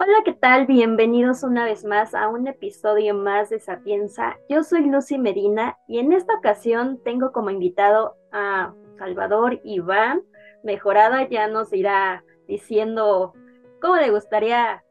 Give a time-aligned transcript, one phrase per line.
[0.00, 0.66] Hola, ¿qué tal?
[0.66, 4.36] Bienvenidos una vez más a un episodio más de Sapienza.
[4.48, 10.22] Yo soy Lucy Medina y en esta ocasión tengo como invitado a Salvador Iván.
[10.62, 13.34] Mejorada ya nos irá diciendo
[13.82, 14.84] cómo le gustaría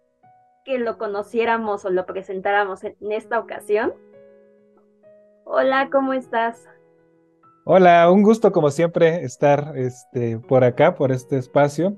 [0.66, 3.94] que lo conociéramos o lo presentáramos en esta ocasión.
[5.46, 6.68] Hola, ¿cómo estás?
[7.64, 11.96] Hola, un gusto como siempre estar este, por acá, por este espacio.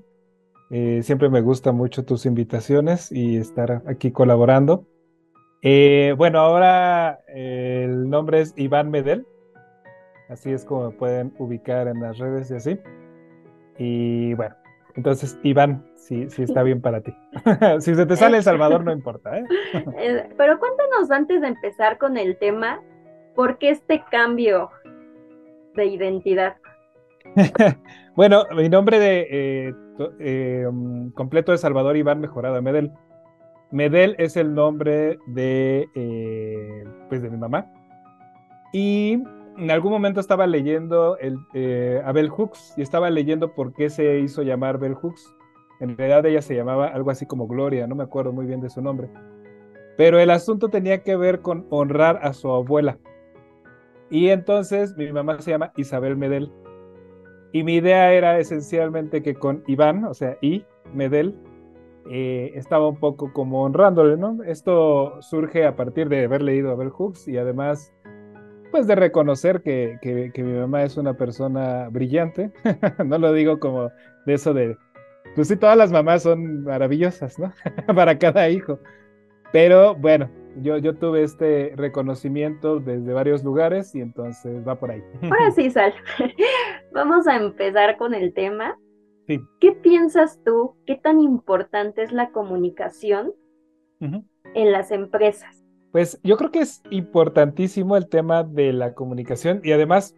[0.71, 4.85] Eh, siempre me gustan mucho tus invitaciones y estar aquí colaborando.
[5.61, 9.25] Eh, bueno, ahora eh, el nombre es Iván Medel.
[10.29, 12.79] Así es como me pueden ubicar en las redes y así.
[13.79, 14.55] Y bueno,
[14.95, 17.13] entonces Iván, sí está bien para ti.
[17.79, 19.31] si se te sale El Salvador, no importa.
[19.73, 22.79] Pero cuéntanos antes de empezar con el tema,
[23.33, 24.69] ¿por qué este cambio
[25.73, 26.57] de identidad?
[28.15, 29.73] bueno, mi nombre de
[30.19, 30.67] eh,
[31.15, 32.91] completo de Salvador Iván Mejorada Medel.
[33.71, 37.71] Medel es el nombre de, eh, pues de mi mamá.
[38.73, 39.21] Y
[39.57, 43.89] en algún momento estaba leyendo el, eh, a Bell Hooks y estaba leyendo por qué
[43.89, 45.35] se hizo llamar Bell Hooks.
[45.79, 48.69] En realidad ella se llamaba algo así como Gloria, no me acuerdo muy bien de
[48.69, 49.09] su nombre.
[49.97, 52.97] Pero el asunto tenía que ver con honrar a su abuela.
[54.09, 56.51] Y entonces mi mamá se llama Isabel Medel.
[57.51, 61.35] Y mi idea era esencialmente que con Iván, o sea, I, Medel,
[62.11, 64.43] eh, estaba un poco como honrándole, ¿no?
[64.43, 67.93] Esto surge a partir de haber leído a Bell Hooks y además,
[68.71, 72.51] pues de reconocer que, que, mi mamá es una persona brillante.
[73.05, 73.89] no lo digo como
[74.25, 74.77] de eso de,
[75.35, 77.53] pues sí, todas las mamás son maravillosas, ¿no?
[77.95, 78.79] Para cada hijo.
[79.51, 80.29] Pero bueno,
[80.61, 85.03] yo, yo tuve este reconocimiento desde varios lugares y entonces va por ahí.
[85.23, 85.93] Ahora sí, Sal.
[86.93, 88.77] Vamos a empezar con el tema.
[89.27, 89.39] Sí.
[89.59, 90.75] ¿Qué piensas tú?
[90.85, 93.33] ¿Qué tan importante es la comunicación
[93.99, 95.63] en las empresas?
[95.91, 100.15] Pues yo creo que es importantísimo el tema de la comunicación y además,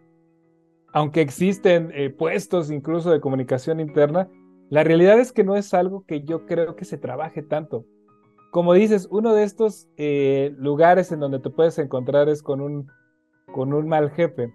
[0.92, 4.28] aunque existen eh, puestos incluso de comunicación interna,
[4.70, 7.84] la realidad es que no es algo que yo creo que se trabaje tanto
[8.52, 12.86] como dices, uno de estos eh, lugares en donde te puedes encontrar es con un,
[13.50, 14.52] con un mal jefe.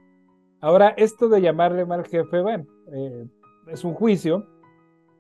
[0.59, 3.25] Ahora, esto de llamarle mal jefe, bueno, eh,
[3.68, 4.45] es un juicio,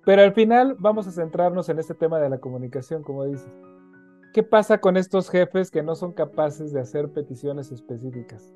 [0.05, 3.51] pero al final vamos a centrarnos en este tema de la comunicación, como dices.
[4.33, 8.53] ¿Qué pasa con estos jefes que no son capaces de hacer peticiones específicas?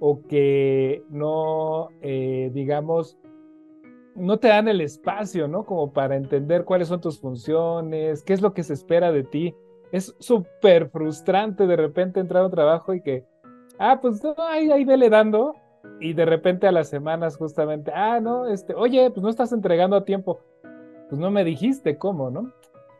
[0.00, 3.18] O que no, eh, digamos,
[4.14, 5.64] no te dan el espacio, ¿no?
[5.64, 9.54] Como para entender cuáles son tus funciones, qué es lo que se espera de ti.
[9.92, 13.24] Es súper frustrante de repente entrar a un trabajo y que,
[13.78, 15.54] ah, pues no, ahí, ahí vele dando.
[16.00, 19.96] Y de repente a las semanas justamente, ah, no, este, oye, pues no estás entregando
[19.96, 20.40] a tiempo.
[21.08, 22.52] Pues no me dijiste cómo, ¿no?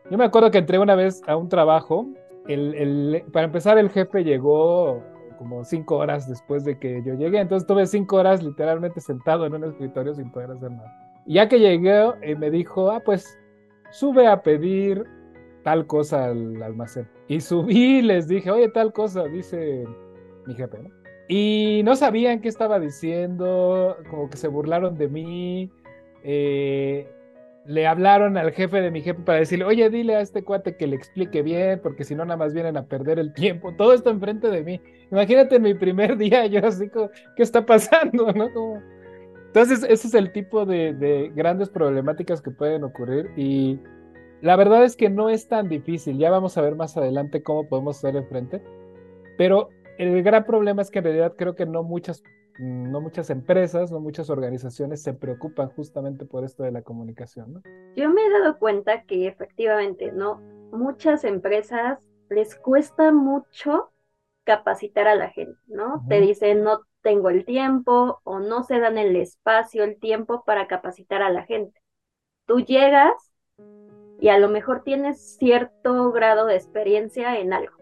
[0.09, 2.07] Yo me acuerdo que entré una vez a un trabajo,
[2.47, 5.03] el, el, para empezar el jefe llegó
[5.37, 9.53] como cinco horas después de que yo llegué, entonces tuve cinco horas literalmente sentado en
[9.53, 13.37] un escritorio sin poder hacer nada ya que llegué, eh, me dijo, ah, pues
[13.91, 15.03] sube a pedir
[15.63, 17.07] tal cosa al almacén.
[17.27, 19.85] Y subí y les dije, oye, tal cosa, dice
[20.47, 20.89] mi jefe, ¿no?
[21.29, 25.71] Y no sabían qué estaba diciendo, como que se burlaron de mí.
[26.23, 27.07] Eh,
[27.65, 30.87] le hablaron al jefe de mi jefe para decirle, oye, dile a este cuate que
[30.87, 33.71] le explique bien, porque si no, nada más vienen a perder el tiempo.
[33.77, 34.81] Todo esto enfrente de mí.
[35.11, 36.89] Imagínate en mi primer día, yo así
[37.35, 38.31] ¿qué está pasando?
[38.33, 38.51] ¿No?
[38.51, 38.81] Como,
[39.49, 43.79] entonces, ese es el tipo de, grandes problemáticas que pueden ocurrir y
[44.41, 46.17] la verdad es que no es tan difícil.
[46.17, 48.61] Ya vamos a ver más adelante cómo podemos hacerle frente.
[49.37, 52.23] Pero el gran problema es que en realidad creo que no muchas,
[52.57, 57.53] no muchas empresas, no muchas organizaciones se preocupan justamente por esto de la comunicación.
[57.53, 57.61] ¿no?
[57.97, 60.39] Yo me he dado cuenta que efectivamente, ¿no?
[60.71, 61.99] Muchas empresas
[62.29, 63.91] les cuesta mucho
[64.45, 66.05] capacitar a la gente, ¿no?
[66.07, 70.67] Te dicen, no tengo el tiempo o no se dan el espacio, el tiempo para
[70.67, 71.79] capacitar a la gente.
[72.45, 73.13] Tú llegas
[74.21, 77.73] y a lo mejor tienes cierto grado de experiencia en algo,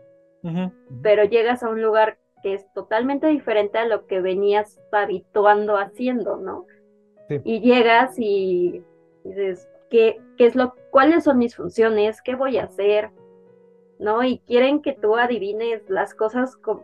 [1.01, 6.37] pero llegas a un lugar que es totalmente diferente a lo que venías habituando haciendo,
[6.37, 6.65] ¿no?
[7.43, 8.83] Y llegas y
[9.23, 12.21] dices, ¿qué, ¿qué es lo, cuáles son mis funciones?
[12.21, 13.11] ¿Qué voy a hacer?
[13.99, 14.23] ¿No?
[14.23, 16.83] Y quieren que tú adivines las cosas con,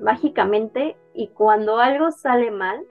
[0.00, 2.84] mágicamente y cuando algo sale mal,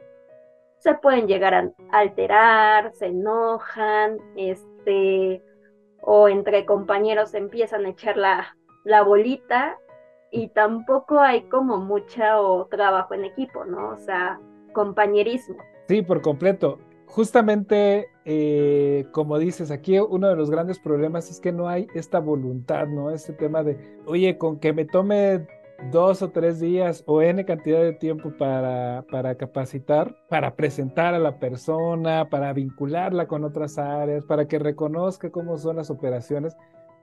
[0.80, 5.44] se pueden llegar a alterar, se enojan, este,
[6.02, 9.78] o entre compañeros empiezan a echar la, la bolita
[10.32, 13.90] y tampoco hay como mucho trabajo en equipo, ¿no?
[13.90, 14.40] O sea,
[14.74, 15.58] compañerismo.
[15.88, 16.80] Sí, por completo.
[17.10, 22.20] justamente, eh, como dices, aquí uno de los grandes problemas es que no hay esta
[22.20, 23.10] voluntad, ¿no?
[23.12, 25.48] Este tema de, oye, con que me tome
[25.92, 31.20] dos o tres días o N cantidad de tiempo para, para capacitar, para presentar a
[31.20, 36.56] la persona, para vincularla con otras áreas, para que reconozca cómo son las operaciones.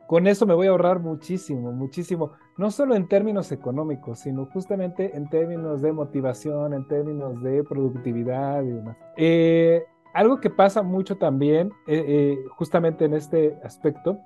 [0.07, 5.17] Con eso me voy a ahorrar muchísimo, muchísimo, no solo en términos económicos, sino justamente
[5.17, 8.97] en términos de motivación, en términos de productividad y demás.
[9.17, 14.19] Eh, algo que pasa mucho también, eh, eh, justamente en este aspecto,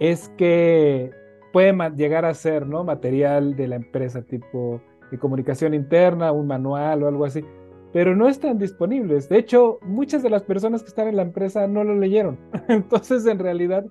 [0.00, 1.12] es que
[1.52, 2.82] puede llegar a ser ¿no?
[2.82, 4.80] material de la empresa, tipo
[5.10, 7.44] de comunicación interna, un manual o algo así,
[7.92, 9.28] pero no están disponibles.
[9.28, 12.38] De hecho, muchas de las personas que están en la empresa no lo leyeron.
[12.68, 13.84] Entonces, en realidad,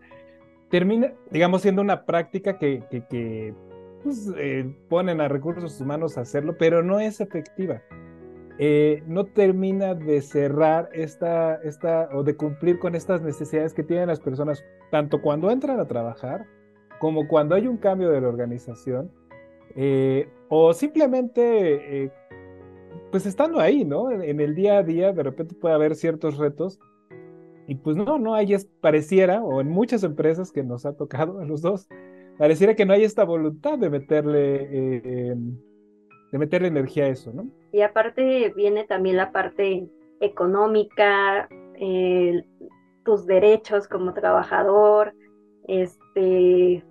[0.71, 3.53] termina, digamos, siendo una práctica que, que,
[4.03, 7.83] pues, eh, ponen a recursos humanos a hacerlo, pero no es efectiva.
[8.57, 14.07] Eh, no termina de cerrar esta, esta, o de cumplir con estas necesidades que tienen
[14.07, 16.45] las personas, tanto cuando entran a trabajar,
[16.99, 19.11] como cuando hay un cambio de la organización,
[19.75, 22.11] eh, o simplemente, eh,
[23.11, 24.11] pues estando ahí, ¿no?
[24.11, 26.79] En, el día a día, de repente puede haber ciertos retos,
[27.71, 31.45] y pues no, no hay, pareciera, o en muchas empresas que nos ha tocado a
[31.45, 31.87] los dos,
[32.37, 35.35] pareciera que no hay esta voluntad de meterle, eh,
[36.33, 37.47] de meterle energía a eso, ¿no?
[37.71, 39.87] Y aparte viene también la parte
[40.19, 41.47] económica,
[43.05, 45.13] tus derechos como trabajador,
[45.69, 46.83] este,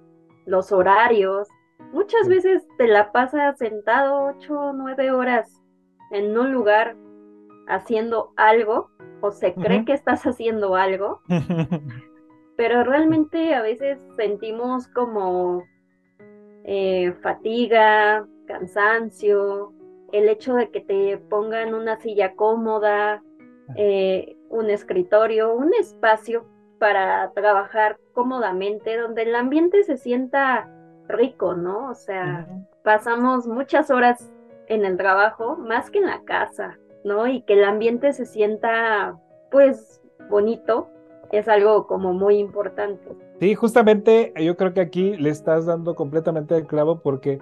[0.47, 1.47] los horarios.
[1.93, 5.61] Muchas veces te la pasas sentado ocho o nueve horas
[6.11, 6.97] en un lugar
[7.71, 8.91] haciendo algo
[9.21, 11.21] o se cree que estás haciendo algo,
[12.57, 15.63] pero realmente a veces sentimos como
[16.65, 19.73] eh, fatiga, cansancio,
[20.13, 23.23] el hecho de que te pongan una silla cómoda,
[23.77, 26.47] eh, un escritorio, un espacio
[26.79, 30.69] para trabajar cómodamente, donde el ambiente se sienta
[31.09, 31.91] rico, ¿no?
[31.91, 32.49] O sea,
[32.83, 34.33] pasamos muchas horas
[34.67, 37.27] en el trabajo, más que en la casa, ¿no?
[37.27, 39.19] Y que el ambiente se sienta,
[39.51, 40.89] pues, bonito,
[41.33, 43.17] es algo como muy importante.
[43.41, 47.39] Sí, justamente yo creo que aquí le estás dando completamente el clavo porque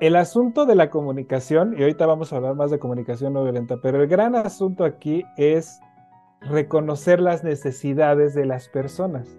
[0.00, 3.76] el asunto de la comunicación, y ahorita vamos a hablar más de comunicación no violenta,
[3.80, 5.80] pero el gran asunto aquí es
[6.40, 9.38] reconocer las necesidades de las personas.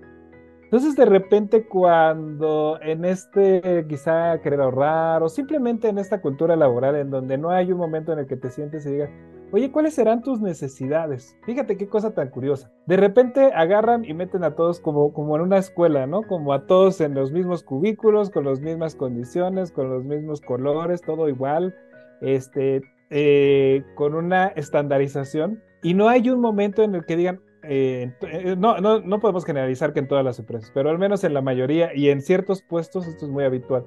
[0.63, 6.95] Entonces, de repente, cuando en este quizá querer ahorrar o simplemente en esta cultura laboral
[6.95, 9.11] en donde no hay un momento en el que te sientes y digas,
[9.53, 11.37] oye, ¿cuáles serán tus necesidades?
[11.45, 12.71] Fíjate qué cosa tan curiosa.
[12.87, 16.23] De repente agarran y meten a todos como, como en una escuela, ¿no?
[16.23, 21.01] Como a todos en los mismos cubículos, con las mismas condiciones, con los mismos colores,
[21.01, 21.75] todo igual,
[22.21, 28.11] este, eh, con una estandarización y no hay un momento en el que digan, eh,
[28.21, 31.35] eh, no, no, no podemos generalizar que en todas las empresas, pero al menos en
[31.35, 33.85] la mayoría y en ciertos puestos esto es muy habitual.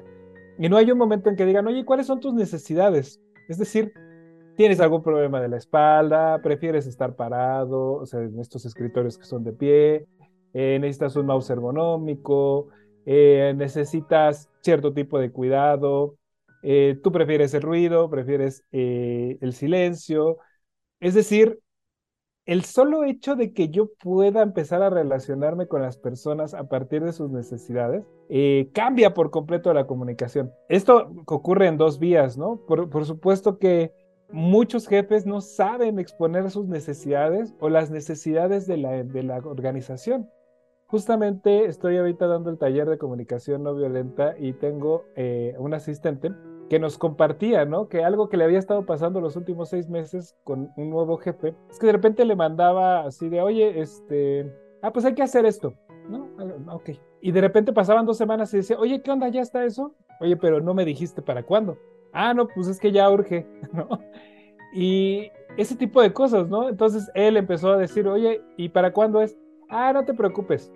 [0.59, 3.21] Y no hay un momento en que digan, oye, ¿cuáles son tus necesidades?
[3.49, 3.93] Es decir,
[4.57, 6.41] ¿tienes algún problema de la espalda?
[6.43, 7.95] ¿Prefieres estar parado?
[7.95, 10.07] O sea, en estos escritorios que son de pie.
[10.55, 12.69] Eh, ¿Necesitas un mouse ergonómico?
[13.05, 16.17] ¿Necesitas cierto tipo de cuidado?
[16.63, 18.11] ¿Tú prefieres el ruido?
[18.11, 20.39] ¿Prefieres el silencio?
[20.99, 21.61] Es decir,
[22.47, 27.03] el solo hecho de que yo pueda empezar a relacionarme con las personas a partir
[27.03, 30.53] de sus necesidades eh, cambia por completo la comunicación.
[30.69, 32.61] Esto ocurre en dos vías, ¿no?
[32.67, 33.93] Por, supuesto que
[34.31, 40.31] muchos jefes no saben exponer sus necesidades o las necesidades de la, de la organización.
[40.89, 46.33] Justamente estoy ahorita dando el taller de comunicación no violenta y tengo eh, un asistente
[46.69, 47.89] que nos compartía, ¿no?
[47.89, 51.55] Que algo que le había estado pasando los últimos seis meses con un nuevo jefe,
[51.71, 54.53] es que de repente le mandaba así de, oye, este,
[54.83, 55.75] ah, pues hay que hacer esto,
[56.09, 56.29] ¿no?
[56.39, 56.91] Ah, ok.
[57.21, 59.29] Y de repente pasaban dos semanas y decía, oye, ¿qué onda?
[59.29, 59.95] ¿Ya está eso?
[60.21, 61.79] Oye, pero no me dijiste para cuándo.
[62.19, 63.89] Ah, no, pues es que ya urge, ¿no?
[64.73, 66.71] Y ese tipo de cosas, ¿no?
[66.71, 69.37] Entonces él empezó a decir, oye, ¿y para cuándo es?
[69.69, 70.73] Ah, no te preocupes.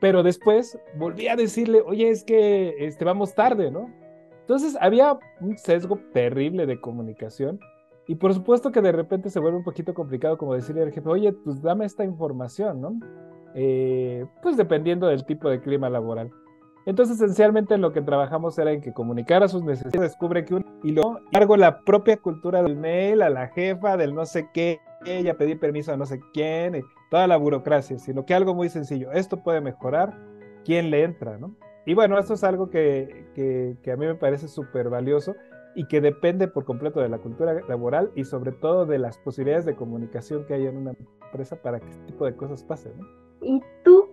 [0.00, 3.92] Pero después volví a decirle, oye, es que este, vamos tarde, ¿no?
[4.40, 7.60] Entonces había un sesgo terrible de comunicación
[8.06, 11.10] y por supuesto que de repente se vuelve un poquito complicado como decirle al jefe,
[11.10, 12.98] oye, pues dame esta información, ¿no?
[13.54, 16.30] Eh, pues dependiendo del tipo de clima laboral.
[16.88, 20.92] Entonces, esencialmente lo que trabajamos era en que comunicara sus necesidades, descubre que un y
[20.92, 25.36] luego largo la propia cultura del mail a la jefa, del no sé qué, ella
[25.36, 26.80] pedir permiso a no sé quién, y
[27.10, 30.18] toda la burocracia, sino que algo muy sencillo, esto puede mejorar,
[30.64, 31.54] ¿quién le entra, no?
[31.84, 33.26] Y bueno, esto es algo que,
[33.86, 35.36] a mí me parece súper valioso.
[35.74, 39.66] y que depende por completo de la cultura laboral y sobre todo de las posibilidades
[39.66, 40.94] de comunicación que hay en una
[41.26, 42.94] empresa para que este tipo de cosas pasen.
[43.42, 44.07] ¿Y tú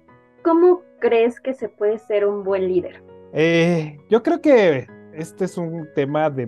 [0.46, 3.02] cómo crees que se puede ser un buen líder?
[3.34, 6.48] Eh, yo creo que este es un tema de,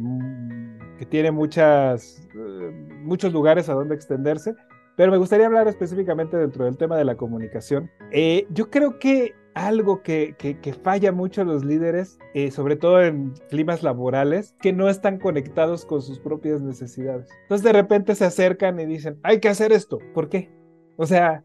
[0.99, 4.53] que tiene muchas, eh, muchos lugares a donde extenderse,
[4.95, 7.89] pero me gustaría hablar específicamente dentro del tema de la comunicación.
[8.11, 13.01] Eh, yo creo que algo que, que, falla mucho a los líderes, eh, sobre todo
[13.01, 17.27] en climas laborales, que no están conectados con sus propias necesidades.
[17.41, 19.97] Entonces de repente se acercan y dicen, hay que hacer esto.
[20.13, 20.51] ¿Por qué?
[20.97, 21.43] O sea,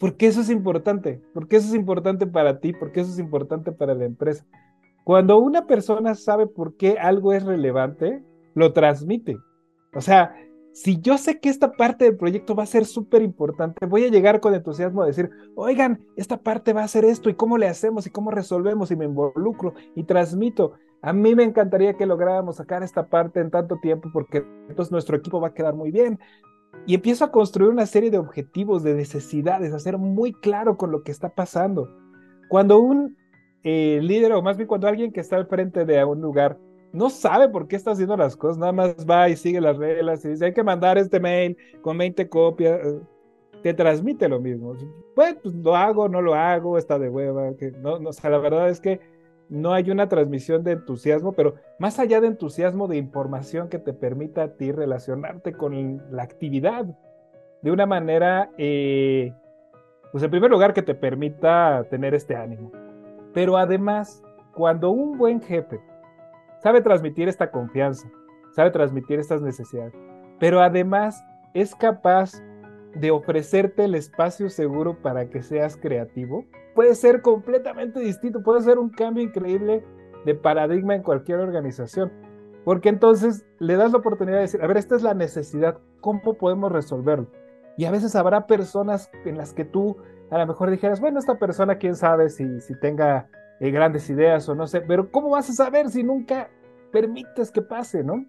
[0.00, 1.20] ¿por qué eso es importante?
[1.34, 2.72] ¿Por qué eso es importante para ti?
[2.72, 4.44] ¿Por qué eso es importante para la empresa?
[5.04, 9.36] Cuando una persona sabe por qué algo es relevante, lo transmite.
[9.94, 10.34] O sea,
[10.72, 14.08] si yo sé que esta parte del proyecto va a ser súper importante, voy a
[14.08, 17.68] llegar con entusiasmo a decir, oigan, esta parte va a ser esto y cómo le
[17.68, 20.72] hacemos y cómo resolvemos y me involucro y transmito.
[21.02, 25.16] A mí me encantaría que lográramos sacar esta parte en tanto tiempo porque entonces nuestro
[25.16, 26.18] equipo va a quedar muy bien.
[26.86, 30.90] Y empiezo a construir una serie de objetivos, de necesidades, a ser muy claro con
[30.90, 31.88] lo que está pasando.
[32.48, 33.16] Cuando un
[33.62, 36.58] eh, líder, o más bien cuando alguien que está al frente de un lugar,
[36.92, 40.24] no sabe por qué está haciendo las cosas, nada más va y sigue las reglas
[40.24, 43.00] y dice, hay que mandar este mail con 20 copias, eh,
[43.62, 44.74] te transmite lo mismo.
[45.14, 48.30] Pues, pues lo hago, no lo hago, está de hueva, que no, no, o sea,
[48.30, 49.00] la verdad es que
[49.50, 53.92] no hay una transmisión de entusiasmo, pero más allá de entusiasmo de información que te
[53.92, 56.86] permita a ti relacionarte con la actividad
[57.60, 59.34] de una manera, eh,
[60.12, 62.70] pues en primer lugar que te permita tener este ánimo.
[63.34, 64.22] Pero además,
[64.54, 65.80] cuando un buen jefe
[66.62, 68.08] sabe transmitir esta confianza,
[68.52, 69.94] sabe transmitir estas necesidades,
[70.38, 71.22] pero además
[71.54, 72.40] es capaz
[72.94, 78.78] de ofrecerte el espacio seguro para que seas creativo, puede ser completamente distinto, puede ser
[78.78, 79.84] un cambio increíble
[80.24, 82.12] de paradigma en cualquier organización.
[82.64, 86.34] Porque entonces le das la oportunidad de decir, a ver, esta es la necesidad, ¿cómo
[86.34, 87.28] podemos resolverlo?
[87.76, 89.96] Y a veces habrá personas en las que tú
[90.30, 94.48] a lo mejor dijeras, bueno, esta persona, quién sabe si, si tenga eh, grandes ideas
[94.48, 96.48] o no sé, pero ¿cómo vas a saber si nunca
[96.92, 98.24] permites que pase, no?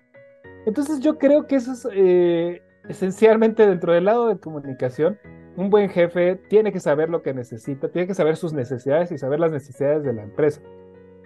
[0.66, 5.20] Entonces yo creo que eso es eh, esencialmente dentro del lado de comunicación.
[5.62, 9.20] Un buen jefe tiene que saber lo que necesita, tiene que saber sus necesidades y
[9.20, 10.60] saber las necesidades de la empresa.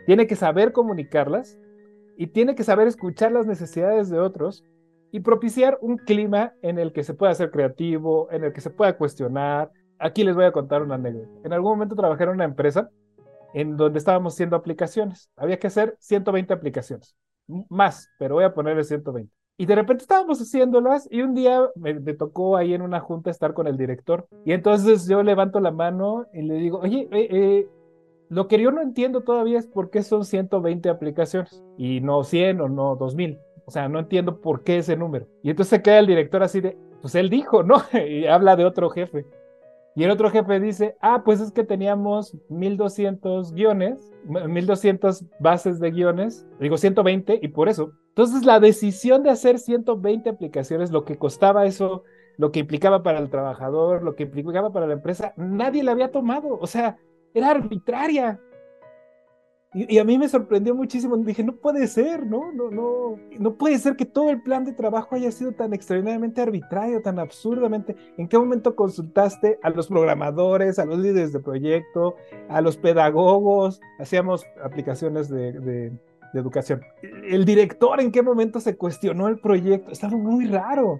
[0.05, 1.57] Tiene que saber comunicarlas
[2.17, 4.65] y tiene que saber escuchar las necesidades de otros
[5.13, 8.71] y propiciar un clima en el que se pueda ser creativo, en el que se
[8.71, 9.71] pueda cuestionar.
[9.99, 11.29] Aquí les voy a contar una anécdota.
[11.45, 12.89] En algún momento trabajé en una empresa
[13.53, 15.31] en donde estábamos haciendo aplicaciones.
[15.37, 17.15] Había que hacer 120 aplicaciones,
[17.69, 19.31] más, pero voy a ponerle 120.
[19.57, 23.53] Y de repente estábamos haciéndolas y un día me, tocó ahí en una junta estar
[23.53, 24.27] con el director.
[24.43, 27.69] Y entonces yo levanto la mano y le digo, oye, eh, eh,
[28.29, 32.59] lo que yo no entiendo todavía es por qué son 120 aplicaciones y no 100
[32.59, 33.39] o no 2000.
[33.65, 35.25] O sea, no entiendo por qué ese número.
[35.41, 37.75] Y entonces se queda el director así de, pues él dijo, ¿no?
[37.93, 39.25] y habla de otro jefe.
[39.95, 45.91] Y el otro jefe dice, ah, pues es que teníamos 1200 guiones, 1200 bases de
[45.91, 47.93] guiones, digo 120, y por eso.
[48.15, 52.03] Entonces la decisión de hacer 120 aplicaciones, lo que costaba eso,
[52.37, 56.11] lo que implicaba para el trabajador, lo que implicaba para la empresa, nadie la había
[56.11, 56.57] tomado.
[56.57, 56.97] O sea,
[57.33, 58.39] era arbitraria.
[59.73, 61.17] Y, a mí me sorprendió muchísimo.
[61.17, 62.53] Dije, no puede ser, ¿no?
[62.53, 66.41] No, no, no puede ser que todo el plan de trabajo haya sido tan extraordinariamente
[66.41, 67.97] arbitrario, tan absurdamente.
[68.17, 72.15] ¿En qué momento consultaste a los programadores, a los líderes de proyecto,
[72.47, 73.81] a los pedagogos?
[73.99, 75.91] Hacíamos aplicaciones de, de
[76.39, 76.81] educación.
[77.01, 79.91] El director, ¿en qué momento se cuestionó el proyecto?
[79.91, 80.99] Estaba muy raro.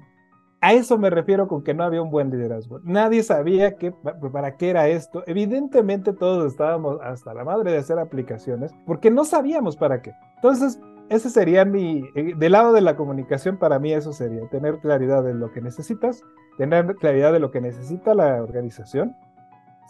[0.62, 2.80] A eso me refiero con que no había un buen liderazgo.
[2.84, 3.92] Nadie sabía que,
[4.32, 5.24] para qué era esto.
[5.28, 10.14] Evidentemente todos estábamos hasta la madre de hacer aplicaciones porque no sabíamos para qué.
[10.38, 14.80] Entonces, ese sería mi, eh, del lado de la comunicación, para mí eso sería tener
[14.80, 16.24] claridad de lo que necesitas,
[16.58, 19.16] tener claridad de lo que necesita la organización,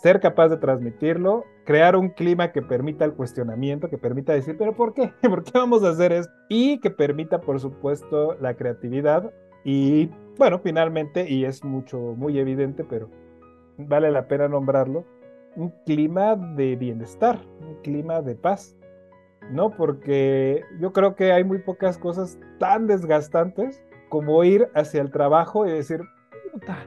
[0.01, 4.75] ser capaz de transmitirlo, crear un clima que permita el cuestionamiento, que permita decir, pero
[4.75, 5.13] ¿por qué?
[5.21, 6.33] ¿Por qué vamos a hacer esto?
[6.49, 9.31] Y que permita, por supuesto, la creatividad
[9.63, 13.09] y bueno, finalmente, y es mucho, muy evidente, pero
[13.77, 15.05] vale la pena nombrarlo,
[15.55, 18.75] un clima de bienestar, un clima de paz,
[19.49, 19.71] ¿no?
[19.71, 25.65] Porque yo creo que hay muy pocas cosas tan desgastantes como ir hacia el trabajo
[25.65, 26.01] y decir,
[26.51, 26.85] puta,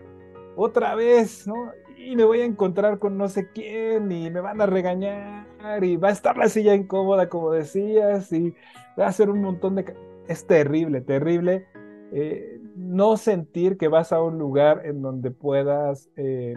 [0.56, 1.72] otra vez, ¿no?
[1.98, 5.46] Y me voy a encontrar con no sé quién y me van a regañar
[5.82, 8.54] y va a estar la silla incómoda, como decías, y
[8.98, 9.94] va a hacer un montón de...
[10.28, 11.66] Es terrible, terrible.
[12.12, 16.54] Eh, no sentir que vas a un lugar en donde puedas eh,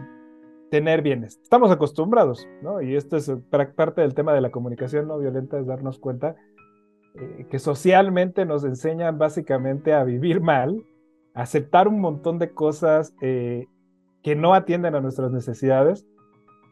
[0.70, 1.40] tener bienes.
[1.42, 2.82] Estamos acostumbrados, ¿no?
[2.82, 3.32] Y esto es
[3.76, 6.36] parte del tema de la comunicación no violenta, es darnos cuenta
[7.16, 10.86] eh, que socialmente nos enseñan básicamente a vivir mal,
[11.34, 13.14] aceptar un montón de cosas
[14.24, 16.06] que no atienden a nuestras necesidades.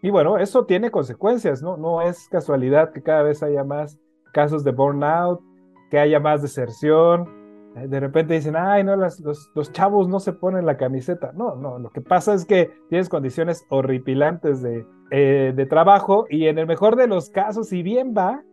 [0.01, 1.77] Y bueno, eso tiene consecuencias, ¿no?
[1.77, 3.99] No es casualidad que cada vez haya más
[4.33, 5.41] casos de burnout,
[5.89, 7.27] que haya más deserción.
[7.75, 11.31] Eh, de repente dicen, ay, no, los, los, chavos no se ponen la camiseta.
[11.33, 16.47] No, no, lo que pasa es que tienes condiciones horripilantes de, eh, de trabajo y
[16.47, 18.43] en el mejor de los casos, si bien va,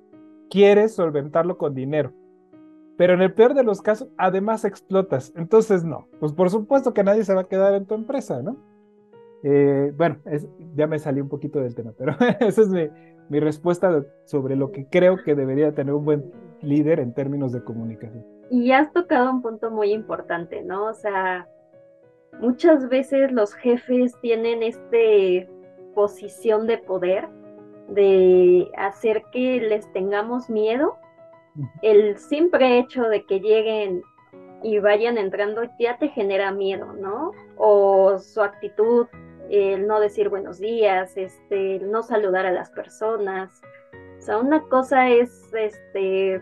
[0.50, 2.12] quieres solventarlo con dinero.
[2.96, 5.32] Pero en el peor de los casos, además explotas.
[5.36, 8.56] Entonces, no, pues por supuesto que nadie se va a quedar en tu empresa, ¿no?
[9.42, 10.18] Eh, bueno,
[10.74, 12.88] ya me salí un poquito del tema, pero esa es mi,
[13.28, 17.62] mi respuesta sobre lo que creo que debería tener un buen líder en términos de
[17.62, 18.24] comunicación.
[18.50, 20.86] Y has tocado un punto muy importante, ¿no?
[20.86, 21.48] O sea,
[22.40, 25.50] muchas veces los jefes tienen esta
[25.94, 27.28] posición de poder
[27.88, 30.96] de hacer que les tengamos miedo.
[31.82, 34.02] El simple hecho de que lleguen
[34.62, 37.32] y vayan entrando ya te genera miedo, ¿no?
[37.56, 39.06] O su actitud
[39.50, 43.62] el no decir buenos días, este, el no saludar a las personas.
[44.18, 46.40] O sea, una cosa es, este,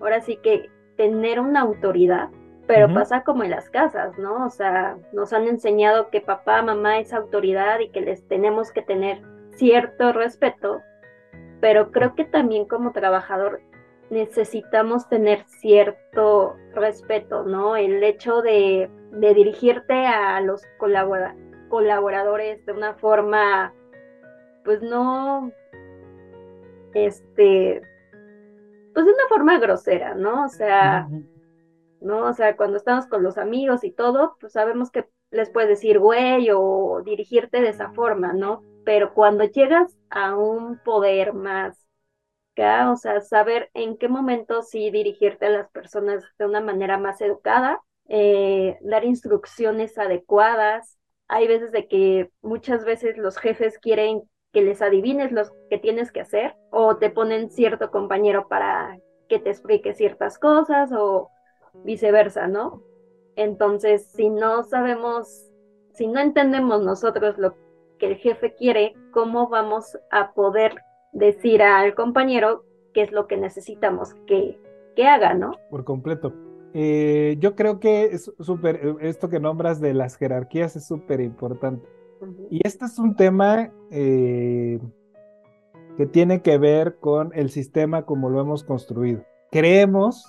[0.00, 2.28] ahora sí que tener una autoridad,
[2.66, 4.44] pero pasa como en las casas, ¿no?
[4.44, 8.82] O sea, nos han enseñado que papá, mamá es autoridad y que les tenemos que
[8.82, 9.22] tener
[9.52, 10.80] cierto respeto,
[11.60, 13.60] pero creo que también como trabajador
[14.10, 17.76] necesitamos tener cierto respeto, ¿no?
[17.76, 23.74] El hecho de, de dirigirte a los colaboradores colaboradores de una forma,
[24.64, 25.52] pues no,
[26.94, 27.82] este,
[28.94, 30.44] pues de una forma grosera, ¿no?
[30.44, 31.08] O sea,
[32.00, 32.26] ¿no?
[32.26, 35.98] O sea, cuando estamos con los amigos y todo, pues sabemos que les puedes decir
[35.98, 38.62] güey o dirigirte de esa forma, ¿no?
[38.84, 41.86] Pero cuando llegas a un poder más,
[42.88, 47.20] o sea, saber en qué momento sí dirigirte a las personas de una manera más
[47.20, 54.62] educada, eh, dar instrucciones adecuadas, hay veces de que muchas veces los jefes quieren que
[54.62, 59.50] les adivines lo que tienes que hacer o te ponen cierto compañero para que te
[59.50, 61.30] explique ciertas cosas o
[61.84, 62.82] viceversa, ¿no?
[63.34, 65.50] Entonces, si no sabemos,
[65.92, 67.54] si no entendemos nosotros lo
[67.98, 70.76] que el jefe quiere, ¿cómo vamos a poder
[71.12, 74.58] decir al compañero qué es lo que necesitamos que,
[74.94, 75.52] que haga, ¿no?
[75.70, 76.32] Por completo.
[76.78, 81.22] Eh, yo creo que es súper, eh, esto que nombras de las jerarquías es súper
[81.22, 81.88] importante.
[82.50, 84.78] Y este es un tema eh,
[85.96, 89.24] que tiene que ver con el sistema como lo hemos construido.
[89.50, 90.26] Creemos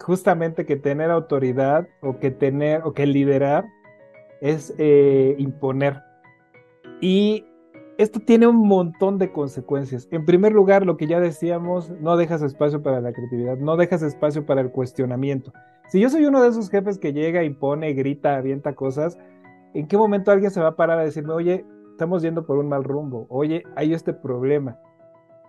[0.00, 3.64] justamente que tener autoridad o que tener o que liderar
[4.40, 4.74] es
[5.38, 6.02] imponer.
[7.00, 7.44] Y
[7.98, 10.06] esto tiene un montón de consecuencias.
[10.10, 14.02] En primer lugar, lo que ya decíamos, no dejas espacio para la creatividad, no dejas
[14.02, 15.52] espacio para el cuestionamiento.
[15.88, 19.18] Si yo soy uno de esos jefes que llega, impone, grita, avienta cosas,
[19.74, 22.68] ¿en qué momento alguien se va a parar a decirme, oye, estamos yendo por un
[22.68, 24.78] mal rumbo, oye, hay este problema?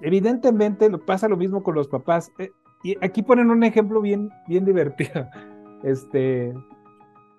[0.02, 2.32] Evidentemente pasa lo mismo con los papás.
[2.38, 2.52] Eh,
[2.84, 5.28] y aquí ponen un ejemplo bien, bien divertido.
[5.84, 6.56] Este,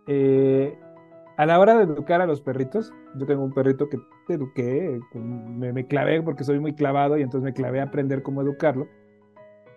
[0.07, 0.79] eh,
[1.37, 5.73] a la hora de educar a los perritos, yo tengo un perrito que eduqué, me,
[5.73, 8.87] me, clavé porque soy muy clavado y entonces me clavé a aprender cómo educarlo.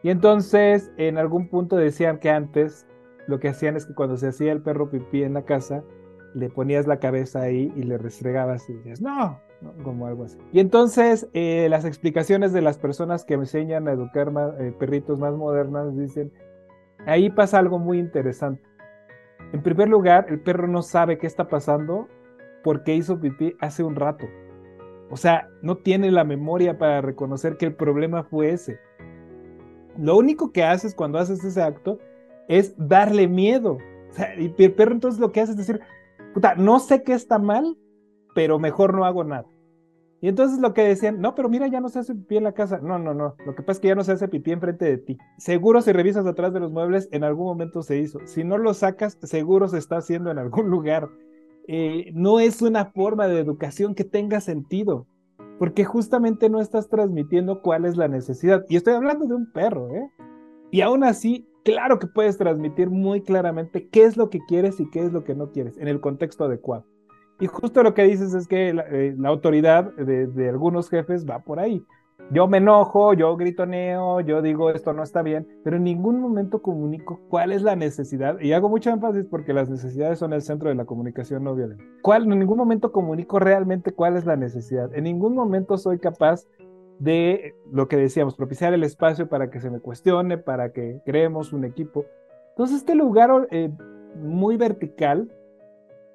[0.04, 2.88] Y entonces en algún punto decían que antes
[3.28, 5.84] lo que hacían es que cuando se hacía el perro pipí en la casa,
[6.34, 9.40] le ponías la cabeza ahí y le restregabas y decías, no,
[9.84, 10.38] como algo así.
[10.52, 15.34] Y entonces eh, las explicaciones de las personas que enseñan a educar eh, perritos más
[15.34, 16.32] modernas dicen,
[17.06, 18.62] ahí pasa algo muy interesante
[19.54, 22.08] en primer lugar, el perro no sabe qué está pasando
[22.64, 24.28] porque hizo pipí hace un rato.
[25.10, 28.80] O sea, no tiene la memoria para reconocer que el problema fue ese.
[29.98, 32.00] Lo único que haces cuando haces ese acto
[32.52, 33.78] es darle miedo.
[34.10, 35.80] O sea, y el perro entonces lo que hace es decir,
[36.34, 37.78] puta, no sé qué está mal,
[38.36, 39.48] pero mejor no hago nada.
[40.20, 42.52] Y entonces lo que decían, no, pero mira, ya no se hace pipí en la
[42.52, 42.80] casa.
[42.80, 43.36] No, no, no.
[43.46, 45.18] Lo que pasa es que ya no se hace pipí enfrente de ti.
[45.38, 48.20] Seguro si revisas atrás de los muebles, en algún momento se hizo.
[48.26, 51.10] Si no lo sacas, seguro se está haciendo en algún lugar.
[51.68, 55.08] Eh, no es una forma de educación que tenga sentido,
[55.58, 58.66] porque justamente no estás transmitiendo cuál es la necesidad.
[58.68, 60.12] Y estoy hablando de un perro, ¿eh?
[60.70, 64.90] Y aún así, claro que puedes transmitir muy claramente qué es lo que quieres y
[64.90, 66.86] qué es lo que no quieres en el contexto adecuado.
[67.40, 71.60] Y justo lo que dices es que la, eh, autoridad de, algunos jefes va por
[71.60, 71.84] ahí.
[72.32, 76.62] Yo me enojo, yo gritoneo, yo digo esto no está bien, pero en ningún momento
[76.62, 78.40] comunico cuál es la necesidad.
[78.40, 81.84] Y hago mucho énfasis porque las necesidades son el centro de la comunicación no violenta.
[82.04, 84.94] ¿Cuál, en ningún momento comunico realmente cuál es la necesidad.
[84.94, 86.46] En ningún momento soy capaz
[87.02, 91.52] de lo que decíamos, propiciar el espacio para que se me cuestione, para que creemos
[91.52, 92.06] un equipo.
[92.50, 93.72] Entonces, este lugar eh,
[94.16, 95.28] muy vertical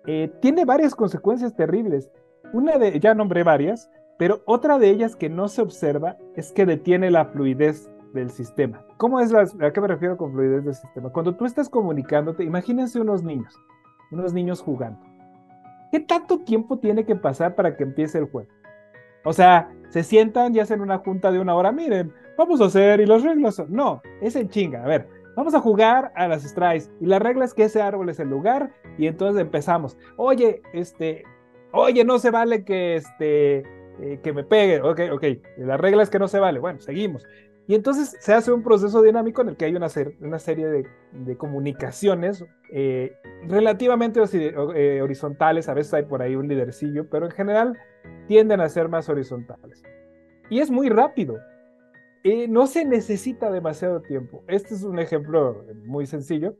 [0.06, 2.08] eh, tiene varias consecuencias terribles.
[2.52, 6.64] Una de, ya nombré varias, pero otra de ellas que no se observa es que
[6.64, 8.86] detiene la fluidez del sistema.
[8.96, 11.10] ¿Cómo es la, a qué me refiero con fluidez del sistema?
[11.10, 13.58] Cuando tú estás comunicándote, imagínense unos niños,
[14.12, 15.00] unos niños jugando.
[15.90, 18.50] ¿Qué tanto tiempo tiene que pasar para que empiece el juego?
[19.24, 23.00] O sea, se sientan y hacen una junta de una hora, miren, vamos a hacer
[23.00, 23.72] y las reglas son...
[23.72, 24.84] No, es en chinga.
[24.84, 28.08] A ver, vamos a jugar a las strikes y la regla es que ese árbol
[28.08, 29.96] es el lugar y entonces empezamos.
[30.16, 31.24] Oye, este,
[31.72, 33.58] oye, no se vale que este,
[34.00, 34.80] eh, que me pegue.
[34.80, 35.24] Ok, ok,
[35.58, 36.58] la regla es que no se vale.
[36.58, 37.26] Bueno, seguimos.
[37.68, 39.88] Y entonces se hace un proceso dinámico en el que hay una,
[40.20, 43.16] una serie de, comunicaciones eh,
[43.48, 47.76] relativamente eh, horizontales, a veces hay por ahí un lidercillo, pero en general
[48.28, 49.82] tienden a ser más horizontales.
[50.50, 51.36] Y es muy rápido.
[52.24, 54.42] Eh, no se necesita demasiado tiempo.
[54.48, 56.56] Este es un ejemplo muy sencillo,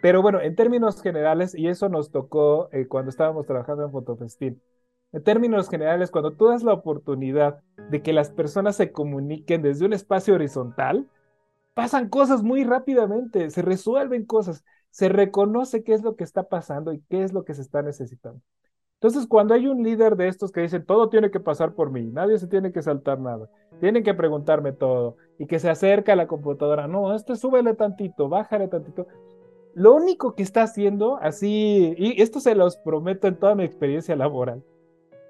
[0.00, 4.62] pero bueno, en términos generales, y eso nos tocó cuando estábamos trabajando en Fotofestín,
[5.12, 7.60] en términos generales, cuando tú das la oportunidad
[7.90, 11.08] de que las personas se comuniquen desde un espacio horizontal,
[11.74, 16.92] pasan cosas muy rápidamente, se resuelven cosas, se reconoce qué es lo que está pasando
[16.92, 18.40] y qué es lo que se está necesitando.
[19.02, 22.02] Entonces, cuando hay un líder de estos que dice, todo tiene que pasar por mí,
[22.12, 23.48] nadie se tiene que saltar nada,
[23.80, 28.28] tienen que preguntarme todo, y que se acerca a la computadora, no, este súbele tantito,
[28.28, 29.06] bájale tantito,
[29.72, 34.14] lo único que está haciendo, así, y esto se los prometo en toda mi experiencia
[34.16, 34.62] laboral,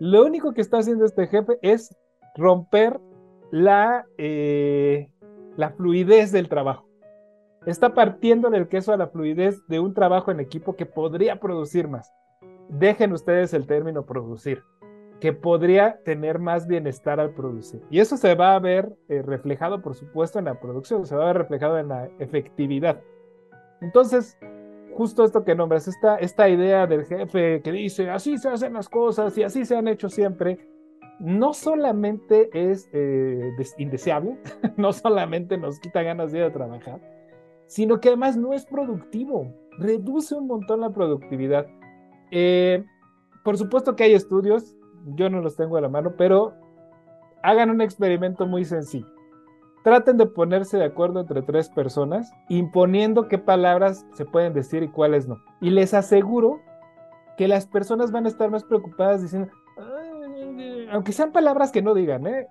[0.01, 1.97] lo único que está haciendo este jefe es
[2.35, 3.01] romper
[3.53, 5.13] la, eh,
[5.57, 6.89] la fluidez del trabajo.
[7.67, 11.87] Está partiendo el queso a la fluidez de un trabajo en equipo que podría producir
[11.87, 12.11] más.
[12.71, 14.63] Dejen ustedes el término producir,
[15.21, 17.83] que podría tener más bienestar al producir.
[17.91, 21.25] Y eso se va a ver eh, reflejado, por supuesto, en la producción, se va
[21.25, 23.01] a ver reflejado en la efectividad.
[23.81, 24.39] Entonces,
[24.95, 28.89] justo esto que nombras, esta, esta idea del jefe que dice, así se hacen las
[28.89, 30.59] cosas y así se han hecho siempre,
[31.19, 34.39] no solamente es eh, indeseable,
[34.77, 37.01] no solamente nos quita ganas de ir a trabajar,
[37.67, 41.67] sino que además no es productivo, reduce un montón la productividad.
[42.31, 42.85] Eh,
[43.45, 44.77] por supuesto que hay estudios,
[45.15, 46.55] yo no los tengo a la mano, pero
[47.43, 49.07] hagan un experimento muy sencillo
[49.83, 54.89] traten de ponerse de acuerdo entre tres personas, imponiendo qué palabras se pueden decir y
[54.89, 55.43] cuáles no.
[55.61, 56.61] Y les aseguro
[57.37, 59.49] que las personas van a estar más preocupadas diciendo,
[60.91, 62.49] aunque sean palabras que no digan, ¿eh?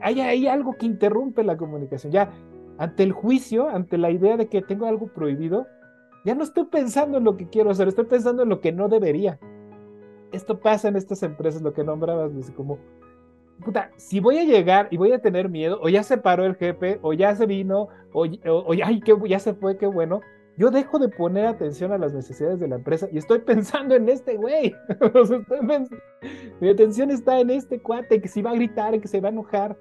[0.00, 2.12] hay, hay algo que interrumpe la comunicación.
[2.12, 2.30] Ya,
[2.78, 5.66] ante el juicio, ante la idea de que tengo algo prohibido,
[6.24, 8.88] ya no estoy pensando en lo que quiero hacer, estoy pensando en lo que no
[8.88, 9.38] debería.
[10.32, 12.78] Esto pasa en estas empresas, lo que nombrabas, como
[13.64, 16.56] puta, si voy a llegar y voy a tener miedo, o ya se paró el
[16.56, 20.20] jefe, o ya se vino, o, o, ay, que ya se fue, qué bueno,
[20.56, 24.08] yo dejo de poner atención a las necesidades de la empresa y estoy pensando en
[24.08, 24.74] este güey.
[26.60, 29.32] Mi atención está en este cuate que si va a gritar, que se va a
[29.32, 29.78] enojar.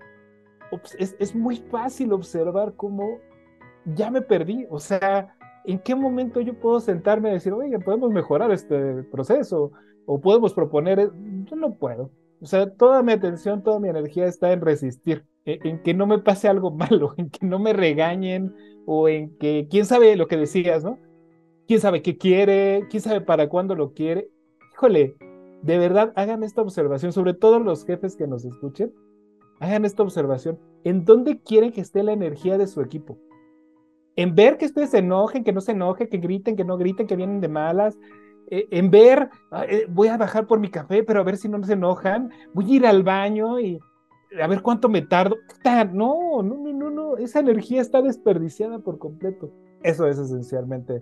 [0.97, 3.17] Es, es muy fácil observar cómo
[3.85, 4.67] ya me perdí.
[4.69, 5.35] O sea,
[5.69, 9.71] ¿en qué momento yo puedo sentarme y decir, oye, podemos mejorar este proceso?
[10.05, 11.11] O podemos proponer,
[11.45, 12.11] yo no puedo.
[12.41, 16.07] O sea, toda mi atención, toda mi energía está en resistir, e, en, que no
[16.07, 18.55] me pase algo malo, en que no me regañen
[18.87, 20.97] o en que, quién sabe lo que decías, ¿no?
[21.67, 22.87] ¿Quién sabe qué quiere?
[22.89, 24.27] ¿Quién sabe para cuándo lo quiere?
[24.73, 25.15] Híjole,
[25.61, 28.91] de verdad hagan esta observación, sobre todo los jefes que nos escuchen,
[29.59, 30.57] hagan esta observación.
[30.83, 33.19] ¿En dónde quieren que esté la energía de su equipo?
[34.19, 37.07] En ver que ustedes se enojen, que no se enojen, que griten, que no griten,
[37.07, 37.97] que vienen de malas,
[38.51, 41.47] eh, en ver, ah, eh, voy a bajar por mi café, pero a ver si
[41.47, 43.79] no se enojan, voy a ir al baño y
[44.41, 45.37] a ver cuánto me tardo.
[45.93, 49.53] No, no, no, no, no, esa energía está desperdiciada por completo.
[49.83, 51.01] Eso es esencialmente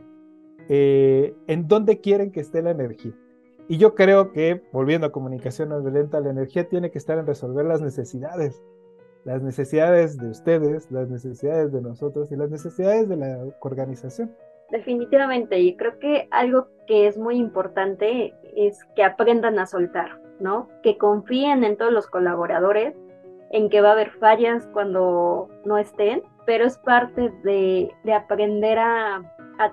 [0.69, 3.15] eh, en dónde quieren que esté la energía.
[3.67, 7.25] Y yo creo que, volviendo a comunicación no violenta, la energía tiene que estar en
[7.25, 8.62] resolver las necesidades.
[9.25, 14.34] Las necesidades de ustedes, las necesidades de nosotros y las necesidades de la organización.
[14.69, 20.69] Definitivamente, y creo que algo que es muy importante es que aprendan a soltar, ¿no?
[20.84, 22.93] Que confíen en todos los colaboradores,
[23.51, 29.21] en que va a haber fallas cuando no estén, pero es parte de, aprender a,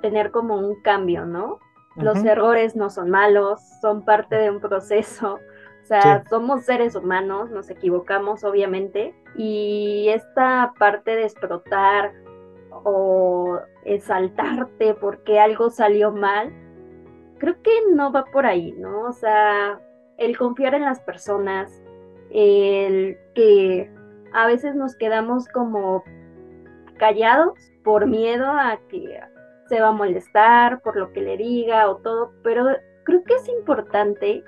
[0.01, 1.59] tener como un cambio, ¿no?
[1.97, 5.39] Los errores no son malos, son parte de un proceso.
[5.85, 12.15] O sea, somos seres humanos, nos equivocamos obviamente, y esta parte de explotar
[12.71, 16.55] o exaltarte porque algo salió mal,
[17.37, 19.03] creo que no va por ahí, ¿no?
[19.03, 19.79] O sea,
[20.17, 21.71] el confiar en las personas,
[22.31, 23.93] el que
[24.33, 26.03] a veces nos quedamos como
[26.97, 29.21] callados por miedo a que
[29.69, 32.65] se va a molestar por lo que le diga o todo, pero
[33.05, 34.43] creo que es importante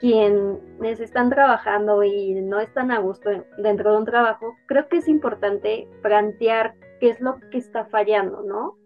[0.00, 5.08] quienes están trabajando y no están a gusto dentro de un trabajo, creo que es
[5.08, 8.78] importante plantear qué es lo que está fallando, ¿no?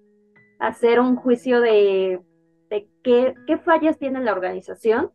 [0.58, 2.20] Hacer un juicio de,
[3.04, 5.12] qué, qué fallas tiene la organización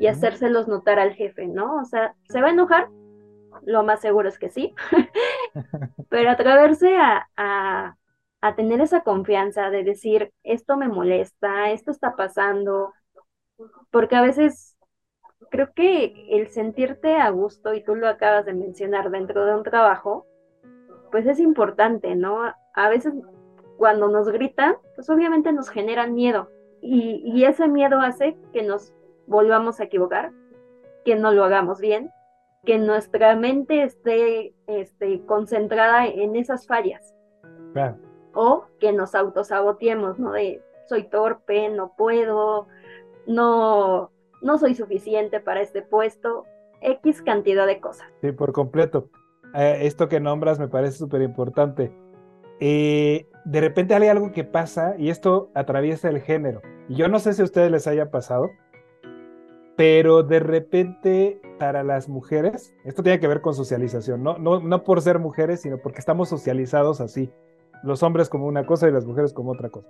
[0.00, 1.76] y hacérselos notar al jefe, ¿no?
[1.76, 2.88] O sea, ¿se va a enojar?
[3.64, 4.74] Lo más seguro es que sí,
[6.08, 7.28] pero atreverse a,
[8.40, 12.94] a tener esa confianza de decir, esto me molesta, esto está pasando,
[13.90, 14.77] porque a veces
[15.50, 19.62] creo que el sentirte a gusto, y tú lo acabas de mencionar dentro de un
[19.62, 20.26] trabajo,
[21.10, 22.40] pues es importante, ¿no?
[22.74, 23.14] A veces
[23.76, 28.92] cuando nos gritan, pues obviamente nos generan miedo y, y ese miedo hace que nos
[29.26, 30.32] volvamos a equivocar,
[31.04, 32.10] que no lo hagamos bien,
[32.64, 37.14] que nuestra mente esté este, concentrada en esas fallas.
[37.72, 38.08] Claro
[38.40, 40.30] o que nos autosaboteemos, ¿no?
[40.30, 42.68] De soy torpe, no puedo,
[43.26, 46.44] no, no soy suficiente para este puesto,
[46.80, 48.06] X cantidad de cosas.
[48.20, 49.08] Sí, por completo.
[49.54, 51.92] Eh, esto que nombras me parece súper importante.
[52.60, 56.60] Eh, de repente hay algo que pasa y esto atraviesa el género.
[56.88, 58.50] Yo no sé si a ustedes les haya pasado,
[59.76, 64.84] pero de repente para las mujeres, esto tiene que ver con socialización, no, no, no
[64.84, 67.30] por ser mujeres, sino porque estamos socializados así
[67.82, 69.88] los hombres como una cosa y las mujeres como otra cosa.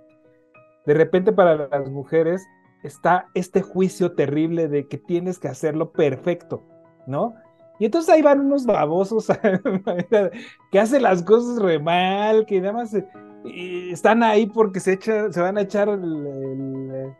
[0.85, 2.45] De repente para las mujeres
[2.83, 6.63] está este juicio terrible de que tienes que hacerlo perfecto,
[7.07, 7.35] ¿no?
[7.79, 9.27] Y entonces ahí van unos babosos
[10.71, 12.95] que hacen las cosas re mal, que nada más
[13.43, 17.13] están ahí porque se, echa, se van a echar el,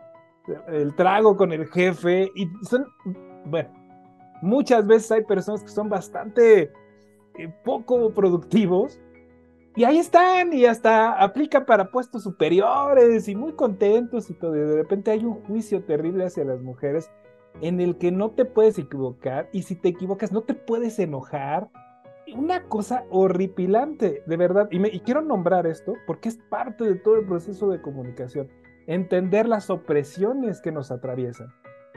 [0.67, 2.29] el, trago con el jefe.
[2.35, 2.85] Y son,
[3.45, 3.69] bueno,
[4.41, 6.73] muchas veces hay personas que son bastante
[7.37, 8.99] eh, poco productivos
[9.79, 14.53] y ahí están, y hasta aplican para puestos superiores y muy contentos y todo.
[14.57, 17.09] Y de repente hay un juicio terrible hacia las mujeres
[17.61, 21.69] en el que no te puedes equivocar y si te equivocas no te puedes enojar.
[22.35, 24.67] Una cosa horripilante, de verdad.
[24.69, 28.49] Y, y quiero nombrar esto porque es parte de todo el proceso de comunicación.
[28.85, 31.47] Entender las opresiones que nos atraviesan.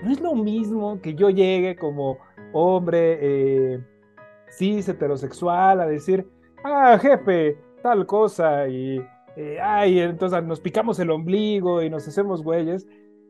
[0.05, 2.19] No es lo mismo que yo llegue como
[2.53, 3.85] hombre eh,
[4.51, 6.31] cis heterosexual a decir,
[6.63, 9.05] ah, jefe, tal cosa, y
[9.37, 12.87] eh, ay, entonces nos picamos el ombligo y nos hacemos güeyes,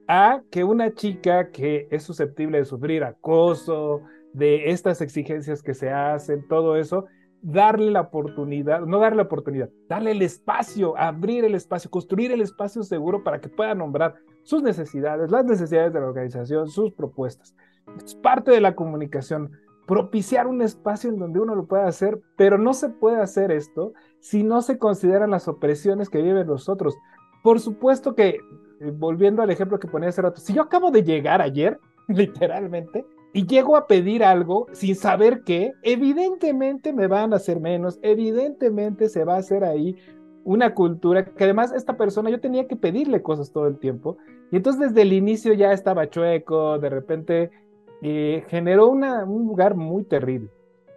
[0.09, 5.91] a que una chica que es susceptible de sufrir acoso, de estas exigencias que se
[5.91, 7.07] hacen, todo eso,
[7.43, 12.41] darle la oportunidad, no darle la oportunidad, darle el espacio, abrir el espacio, construir el
[12.41, 17.55] espacio seguro para que pueda nombrar sus necesidades, las necesidades de la organización, sus propuestas.
[18.05, 19.51] Es parte de la comunicación
[19.87, 23.93] propiciar un espacio en donde uno lo pueda hacer, pero no se puede hacer esto
[24.23, 26.97] si no se consideran las opresiones que viven los otros.
[27.43, 28.39] Por supuesto que,
[28.81, 33.05] eh, volviendo al ejemplo que ponía hace rato, si yo acabo de llegar ayer, literalmente,
[33.35, 39.09] y llego a pedir algo sin saber qué, evidentemente me van a hacer menos, evidentemente
[39.09, 39.97] se va a hacer ahí
[40.45, 44.19] una cultura que además esta persona yo tenía que pedirle cosas todo el tiempo
[44.51, 47.51] y entonces desde el inicio ya estaba chueco, de repente
[48.03, 50.51] eh, generó un lugar muy terrible.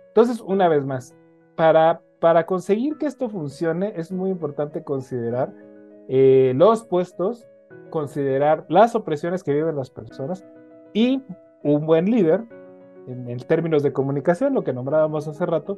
[0.09, 1.15] Entonces, una vez más,
[1.55, 5.53] para, para conseguir que esto funcione es muy importante considerar
[6.07, 7.47] eh, los puestos,
[7.91, 10.43] considerar las opresiones que viven las personas
[10.91, 11.21] y
[11.61, 12.43] un buen líder,
[13.07, 15.77] en, en términos de comunicación, lo que nombrábamos hace rato,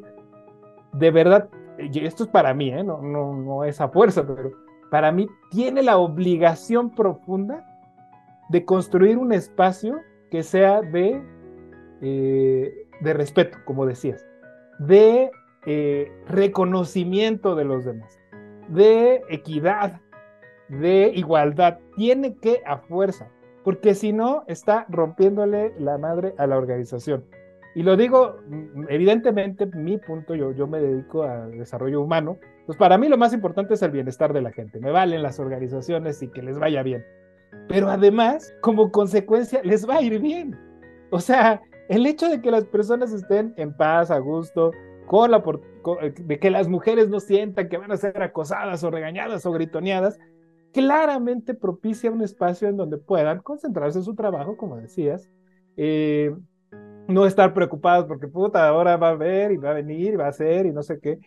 [0.93, 2.81] de verdad, esto es para mí, ¿eh?
[2.81, 4.51] no, no, no es a fuerza, pero
[4.89, 7.65] para mí tiene la obligación profunda
[8.47, 9.99] de construir un espacio
[10.31, 11.21] que sea de,
[11.99, 14.25] eh, de respeto, como decías,
[14.79, 15.29] de
[15.67, 18.19] eh, reconocimiento de los demás,
[18.69, 20.01] de equidad,
[20.69, 21.77] de igualdad.
[21.95, 23.30] Tiene que a fuerza,
[23.63, 27.23] porque si no, está rompiéndole la madre a la organización.
[27.75, 32.75] Y lo digo, mm, evidentemente, mi punto, yo, yo me dedico al desarrollo humano, pues
[32.80, 34.80] para mí lo más importante es el bienestar de la gente.
[34.80, 37.06] Me valen las organizaciones y que les vaya bien
[37.67, 40.58] pero además, como consecuencia, les va a ir bien.
[41.12, 44.71] O sea, el hecho de que las personas estén en paz, a gusto,
[45.07, 45.43] con la
[46.01, 49.51] eh, de que las mujeres no sientan que van a ser acosadas o regañadas o
[49.51, 50.19] gritoneadas,
[50.73, 55.29] claramente propicia un espacio en donde puedan concentrarse en su trabajo, como decías,
[55.77, 56.35] eh,
[57.07, 60.25] no estar preocupados porque puta, ahora va a ver y va a venir y va
[60.25, 61.19] a hacer y no sé qué,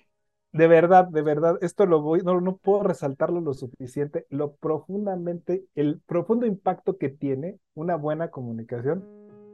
[0.52, 5.64] de verdad, de verdad, esto lo voy, no, no puedo resaltarlo lo suficiente, lo profundamente,
[5.74, 9.04] el profundo impacto que tiene una buena comunicación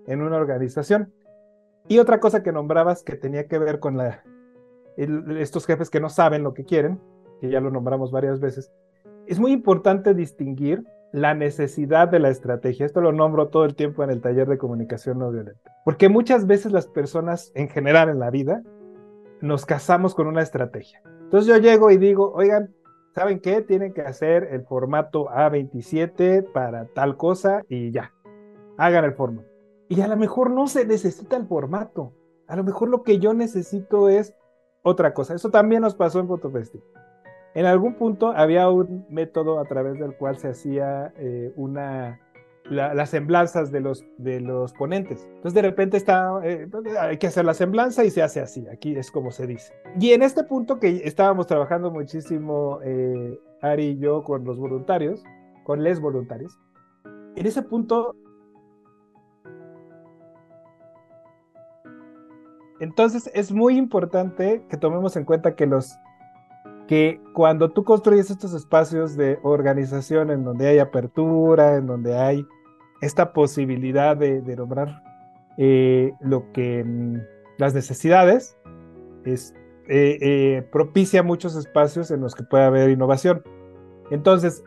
[0.06, 1.12] en una organización.
[1.88, 4.01] Y otra cosa que nombrabas que tenía que ver con
[4.96, 7.01] estos jefes que no saben lo que quieren,
[7.40, 8.72] que ya lo nombramos varias veces,
[9.27, 12.87] es muy importante distinguir la necesidad de la estrategia.
[12.87, 15.72] Esto lo nombro todo el tiempo en el taller de comunicación no violenta.
[15.85, 18.62] Porque muchas veces las personas en general en la vida
[19.40, 21.01] nos casamos con una estrategia.
[21.22, 22.75] Entonces yo llego y digo, oigan,
[23.14, 23.62] ¿saben qué?
[23.62, 28.12] Tienen que hacer el formato A27 para tal cosa y ya,
[28.77, 29.45] hagan el formato.
[29.88, 32.12] Y a lo mejor no se necesita el formato.
[32.49, 34.35] A lo mejor lo que yo necesito es
[34.83, 35.35] otra cosa.
[35.35, 36.81] Eso también nos pasó en Fotofesti.
[37.55, 42.20] En algún punto había un método a través del cual se hacía eh, una
[42.68, 45.25] las semblanzas de los, de los ponentes.
[45.27, 46.68] Entonces de repente está, eh,
[47.01, 49.72] hay que hacer la semblanza y se hace así, aquí es como se dice.
[50.01, 55.22] Y en este punto que estábamos trabajando muchísimo eh, Ari y yo con los voluntarios,
[55.64, 56.59] con les voluntarios,
[57.37, 58.14] en ese punto...
[62.80, 65.98] Entonces es muy importante que tomemos en cuenta que los
[66.86, 72.46] que cuando tú construyes estos espacios de organización en donde hay apertura, en donde hay
[73.00, 75.02] esta posibilidad de, nombrar
[75.58, 77.18] eh, lo que mm,
[77.58, 78.56] las necesidades,
[79.24, 79.52] es,
[79.88, 83.42] eh, eh, propicia muchos espacios en los que puede haber innovación.
[84.10, 84.62] Entonces,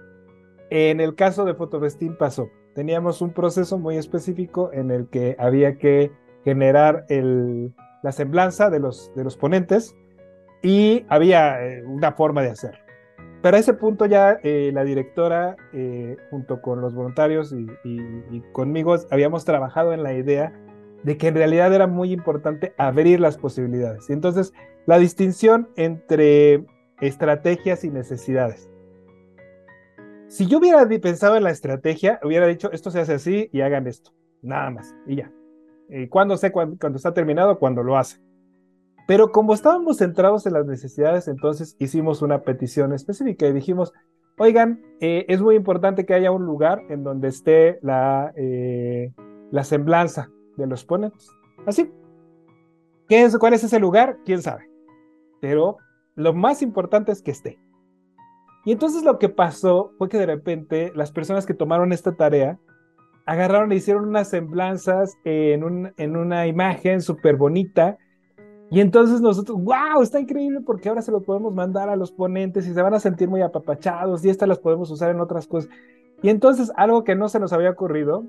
[0.69, 2.49] en el caso de Fotovestín pasó.
[2.75, 6.11] Teníamos un proceso muy específico en el que había que
[6.43, 9.95] generar el, la semblanza de los, de los ponentes
[10.62, 12.79] y había eh, una forma de hacerlo.
[13.41, 18.95] Pero a ese punto ya eh, la directora, eh, junto con los voluntarios y, conmigo,
[19.12, 20.53] habíamos trabajado en la idea
[21.03, 24.09] de que en realidad era muy importante abrir las posibilidades.
[24.09, 24.51] Y entonces,
[24.85, 26.65] la distinción entre
[26.99, 28.69] estrategias y necesidades.
[30.27, 33.88] Si yo hubiera pensado en la estrategia, hubiera dicho, esto se hace así y hagan
[33.88, 35.31] esto, nada más, y ya.
[36.10, 37.60] ¿Cuándo sé cuando, cuando está terminado?
[37.60, 38.19] Cuando lo hace.
[39.08, 43.91] Pero como estábamos centrados en las necesidades, entonces hicimos una petición específica y dijimos,
[44.38, 49.12] oigan, eh, es muy importante que haya un lugar en donde esté la, eh,
[49.49, 51.28] la semblanza de los ponentes.
[51.65, 51.91] Así.
[53.08, 54.17] ¿Qué es, ¿Cuál es ese lugar?
[54.25, 54.69] ¿Quién sabe?
[55.41, 55.78] Pero
[56.15, 57.60] lo más importante es que esté.
[58.63, 62.60] Y entonces lo que pasó fue que de repente las personas que tomaron esta tarea
[63.29, 67.97] agarraron e hicieron unas semblanzas en, un, en una imagen súper bonita
[68.71, 72.67] y entonces nosotros, wow, está increíble porque ahora se lo podemos mandar a los ponentes
[72.67, 75.69] y se van a sentir muy apapachados y estas las podemos usar en otras cosas.
[76.21, 78.25] Y entonces algo que no se nos había ocurrido,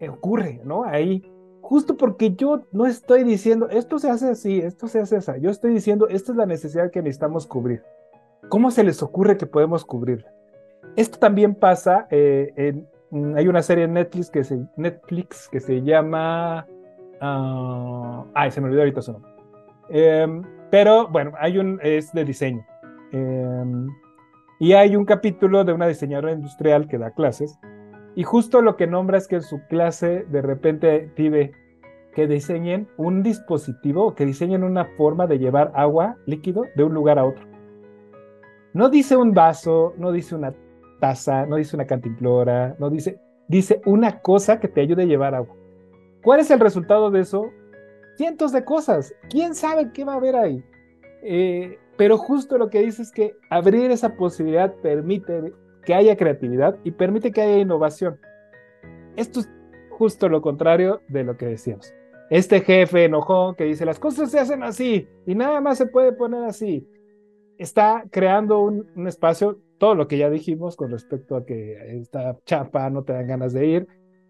[0.00, 0.84] eh, ocurre, ¿no?
[0.84, 1.22] Ahí,
[1.60, 5.50] justo porque yo no estoy diciendo, esto se hace así, esto se hace así, yo
[5.50, 7.82] estoy diciendo, esta es la necesidad que necesitamos cubrir.
[8.48, 10.32] ¿Cómo se les ocurre que podemos cubrirla?
[10.96, 12.88] Esto también pasa, eh, en,
[13.36, 16.66] hay una serie en Netflix que se, Netflix que se llama...
[17.22, 19.34] Uh, ay, se me olvidó ahorita su nombre
[19.88, 22.64] Em, pero bueno, hay un, es de diseño.
[23.12, 23.88] Em,
[24.58, 27.58] y hay un capítulo de una diseñadora industrial que da clases.
[28.14, 31.52] Y justo lo que nombra es que en su clase de repente pide
[32.14, 37.18] que diseñen un dispositivo, que diseñen una forma de llevar agua líquido de un lugar
[37.18, 37.44] a otro.
[38.72, 40.54] No dice un vaso, no dice una
[41.46, 45.54] no dice una cantimplora, no dice, dice una cosa que te ayude a llevar agua.
[46.22, 47.50] ¿Cuál es el resultado de eso?
[48.16, 49.14] cientos de cosas.
[49.30, 50.62] ¿Quién sabe qué va a haber ahí?
[51.22, 55.52] Eh, pero justo lo que dice es que abrir esa posibilidad permite
[55.84, 58.18] que haya creatividad y permite que haya innovación.
[59.16, 59.50] Esto es
[59.90, 61.92] justo lo contrario de lo que decíamos.
[62.30, 66.12] Este jefe enojón que dice las cosas se hacen así y nada más se puede
[66.12, 66.88] poner así,
[67.58, 72.88] está creando un espacio, todo lo que ya dijimos con respecto a que esta chapa
[72.88, 73.86] no te dan ganas de ir,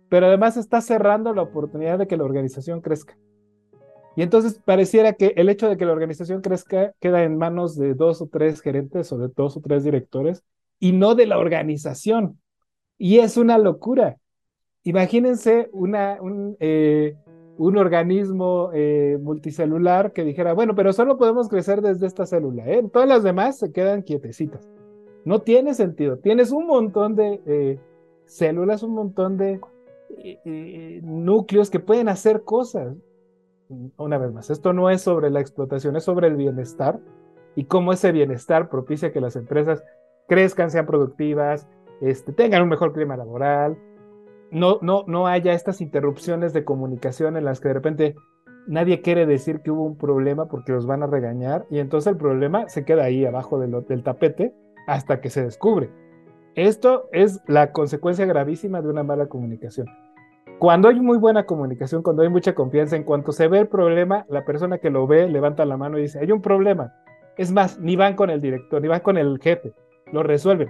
[0.09, 3.17] pero además está cerrando la oportunidad de que la organización crezca.
[4.17, 7.95] Y entonces pareciera que el hecho de que la organización crezca queda en manos de
[7.95, 10.43] dos o tres gerentes o de dos o tres directores
[10.81, 12.41] y no de la organización.
[12.99, 14.17] Y es una locura.
[14.83, 17.15] Imagínense un, eh,
[17.59, 22.83] un organismo eh, multicelular que dijera, bueno, pero solo podemos crecer desde esta célula, ¿eh?
[22.93, 24.69] todas las demás se quedan quietecitas.
[25.25, 26.19] No tiene sentido.
[26.19, 27.81] Tienes un montón de eh,
[28.27, 29.61] células, un montón de
[31.03, 32.95] núcleos que pueden hacer cosas.
[33.97, 37.01] Una vez más, esto no es sobre la explotación, es sobre el bienestar
[37.57, 39.83] y cómo ese bienestar propicia que las empresas
[40.29, 41.67] crezcan, sean productivas,
[42.01, 43.79] este, tengan un mejor clima laboral,
[44.51, 48.17] no, no, no haya estas interrupciones de comunicación en las que de repente
[48.67, 52.19] nadie quiere decir que hubo un problema porque los van a regañar y entonces el
[52.19, 54.55] problema se queda ahí abajo del tapete
[54.87, 55.91] hasta que se descubre.
[56.55, 59.89] Esto es la consecuencia gravísima de una mala comunicación.
[60.59, 64.25] Cuando hay muy buena comunicación, cuando hay mucha confianza, en cuanto se ve el problema,
[64.29, 66.93] la persona que lo ve levanta la mano y dice, hay un problema.
[67.37, 69.73] Es más, ni van con el director, ni van con el jefe,
[70.13, 70.69] lo resuelven.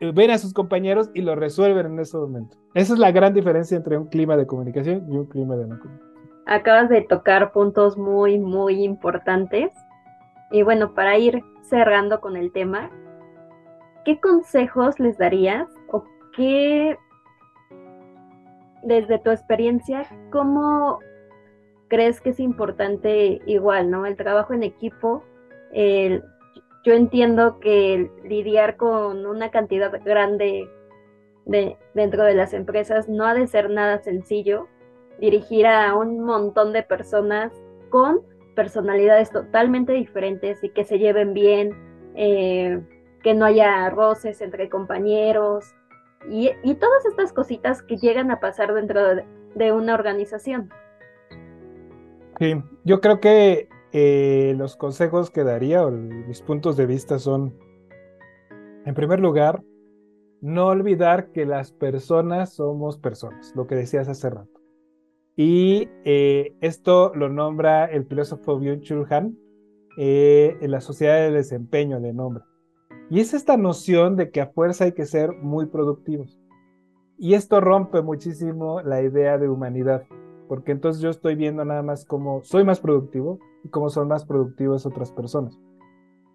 [0.00, 2.56] Ven a sus compañeros y lo resuelven en ese momento.
[2.74, 5.78] Esa es la gran diferencia entre un clima de comunicación y un clima de no
[5.78, 6.08] comunicación.
[6.46, 9.70] Acabas de tocar puntos muy, muy importantes.
[10.50, 12.90] Y bueno, para ir cerrando con el tema,
[14.08, 16.02] ¿qué consejos les darías o
[16.34, 16.96] qué
[18.82, 21.00] desde tu experiencia, ¿cómo
[21.88, 24.06] crees que es importante igual, ¿no?
[24.06, 25.22] El trabajo en equipo.
[25.74, 30.66] yo entiendo que lidiar con una cantidad grande
[31.44, 34.68] de, dentro de las empresas no ha de ser nada sencillo.
[35.20, 37.52] Dirigir a un montón de personas
[37.90, 38.22] con
[38.56, 41.74] personalidades totalmente diferentes y que se lleven bien,
[42.14, 42.80] eh,
[43.22, 45.74] que no haya roces entre compañeros,
[46.30, 49.00] y, todas estas cositas que llegan a pasar dentro
[49.54, 50.70] de, una organización.
[52.38, 52.54] Sí,
[52.84, 57.54] yo creo que eh, los consejos que daría o mis puntos de vista son,
[58.84, 59.62] en primer lugar,
[60.40, 64.60] no olvidar que las personas somos personas, lo que decías hace rato.
[65.34, 69.36] Y eh, esto lo nombra el filósofo Byung-Chul Han
[69.96, 72.44] eh, en la sociedad de desempeño de nombre.
[73.10, 76.38] Y es esta noción de que a fuerza hay que ser muy productivos.
[77.16, 80.04] Y esto rompe muchísimo la idea de humanidad,
[80.46, 84.24] porque entonces yo estoy viendo nada más cómo soy más productivo y cómo son más
[84.24, 85.58] productivas otras personas.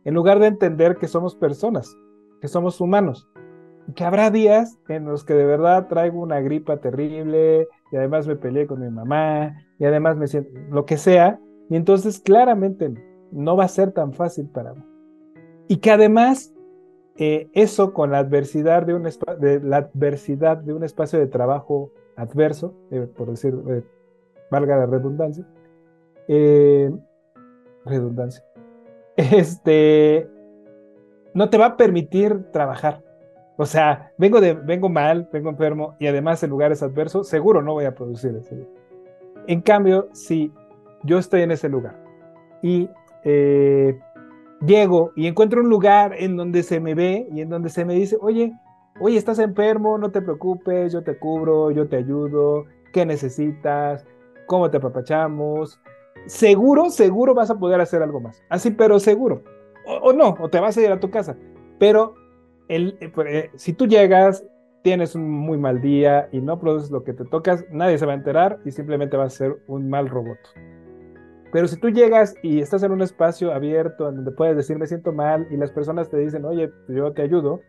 [0.03, 1.95] En lugar de entender que somos personas,
[2.41, 3.29] que somos humanos,
[3.87, 8.27] y que habrá días en los que de verdad traigo una gripa terrible y además
[8.27, 12.93] me peleé con mi mamá y además me siento lo que sea, y entonces claramente
[13.31, 14.83] no va a ser tan fácil para mí.
[15.67, 16.53] Y que además
[17.17, 19.03] eh, eso con la adversidad de un,
[19.39, 23.83] de la adversidad de un espacio de trabajo adverso, eh, por decir, eh,
[24.49, 25.45] valga la redundancia,
[27.85, 28.43] redundancia,
[29.15, 30.27] este,
[31.35, 33.03] no te va a permitir trabajar.
[33.57, 37.73] O sea, vengo, de, vengo mal, vengo enfermo y además en lugares adversos, seguro no
[37.73, 38.67] voy a producir ese
[39.45, 40.51] En cambio, si
[41.03, 41.95] yo estoy en ese lugar
[42.63, 42.89] y
[44.65, 47.93] llego y encuentro un lugar en donde se me ve y en donde se me
[47.95, 48.53] dice, oye,
[48.99, 54.05] oye, estás enfermo, no te preocupes, yo te cubro, yo te ayudo, ¿qué necesitas?
[54.45, 55.79] ¿Cómo te apapachamos?
[56.25, 58.41] Seguro, seguro vas a poder hacer algo más.
[58.49, 59.43] Así, pero seguro.
[59.85, 61.35] O, no, o te vas a ir a tu casa.
[61.79, 62.15] Pero
[62.69, 64.45] el, eh, pues, eh, si tú llegas,
[64.83, 68.13] tienes un muy mal día y no produces lo que te tocas, nadie se va
[68.13, 70.37] a enterar y simplemente vas a ser un mal robot.
[71.53, 74.87] Pero si tú llegas y estás en un espacio abierto en donde puedes decir me
[74.87, 77.61] siento mal y las personas te dicen, oye, pues yo te ayudo,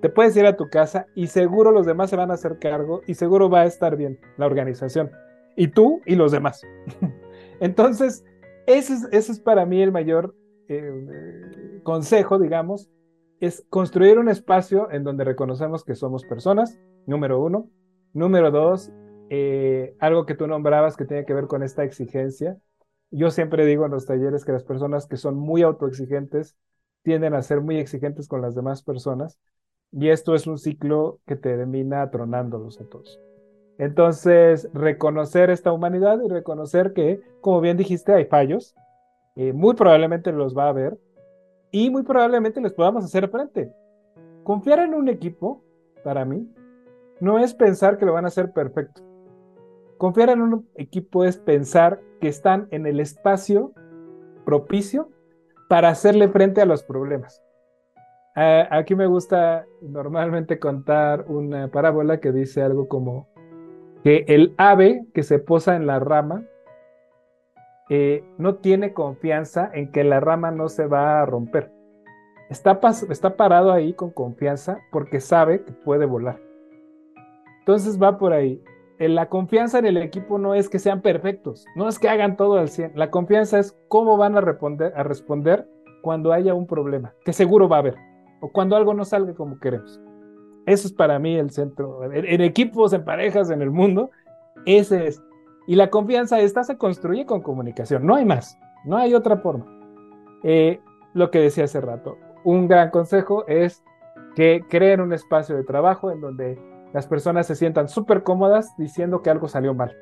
[0.00, 3.02] te puedes ir a tu casa y seguro los demás se van a hacer cargo
[3.06, 5.10] y seguro va a estar bien la organización.
[5.54, 6.62] Y tú y los demás.
[7.60, 8.24] Entonces,
[8.66, 10.34] ese es, ese es, para mí el mayor
[10.68, 10.90] eh,
[11.82, 12.88] consejo, digamos,
[13.40, 17.68] es construir un espacio en donde reconocemos que somos personas, número uno.
[18.14, 18.90] Número dos,
[19.28, 22.56] eh, algo que tú nombrabas que tiene que ver con esta exigencia
[23.10, 26.56] yo siempre digo en los talleres que las personas que son muy autoexigentes
[27.02, 29.38] tienden a ser muy exigentes con las demás personas
[29.92, 33.18] y esto es un ciclo que termina tronándolos a todos.
[33.78, 38.74] Entonces, reconocer esta humanidad y reconocer que, como bien dijiste, hay fallos,
[39.36, 40.98] eh, muy probablemente los va a haber
[41.70, 43.72] y muy probablemente les podamos hacer frente.
[44.44, 45.64] Confiar en un equipo,
[46.04, 46.46] para mí,
[47.20, 49.02] no es pensar que lo van a hacer perfecto.
[50.00, 53.72] Confiar en un equipo es pensar que están en el espacio
[54.46, 55.10] propicio
[55.68, 57.44] para hacerle frente a los problemas.
[58.34, 63.28] aquí me gusta normalmente contar una parábola que dice algo como
[64.02, 66.46] que el ave que se posa en la rama
[67.90, 71.70] eh, no tiene confianza en que la rama no se va a romper.
[72.48, 72.80] Está,
[73.10, 76.40] está parado ahí con confianza porque sabe que puede volar.
[77.58, 78.64] Entonces va por ahí
[79.08, 82.58] la confianza en el equipo no es que sean perfectos, no es que hagan todo
[82.58, 82.92] al 100.
[82.94, 85.66] La confianza es cómo van a responder, a responder
[86.02, 87.96] cuando haya un problema, que seguro va a haber,
[88.40, 90.00] o cuando algo no salga como queremos.
[90.66, 92.04] Eso es para mí el centro.
[92.12, 94.10] En, equipos, en parejas, en el mundo,
[94.66, 95.22] ese es.
[95.66, 99.66] Y la confianza esta se construye con comunicación, no hay más, no hay otra forma.
[100.42, 100.80] Eh,
[101.14, 103.82] lo que decía hace rato, un gran consejo es
[104.36, 109.22] que creen un espacio de trabajo en donde las personas se sientan súper cómodas diciendo
[109.22, 109.96] que algo salió mal.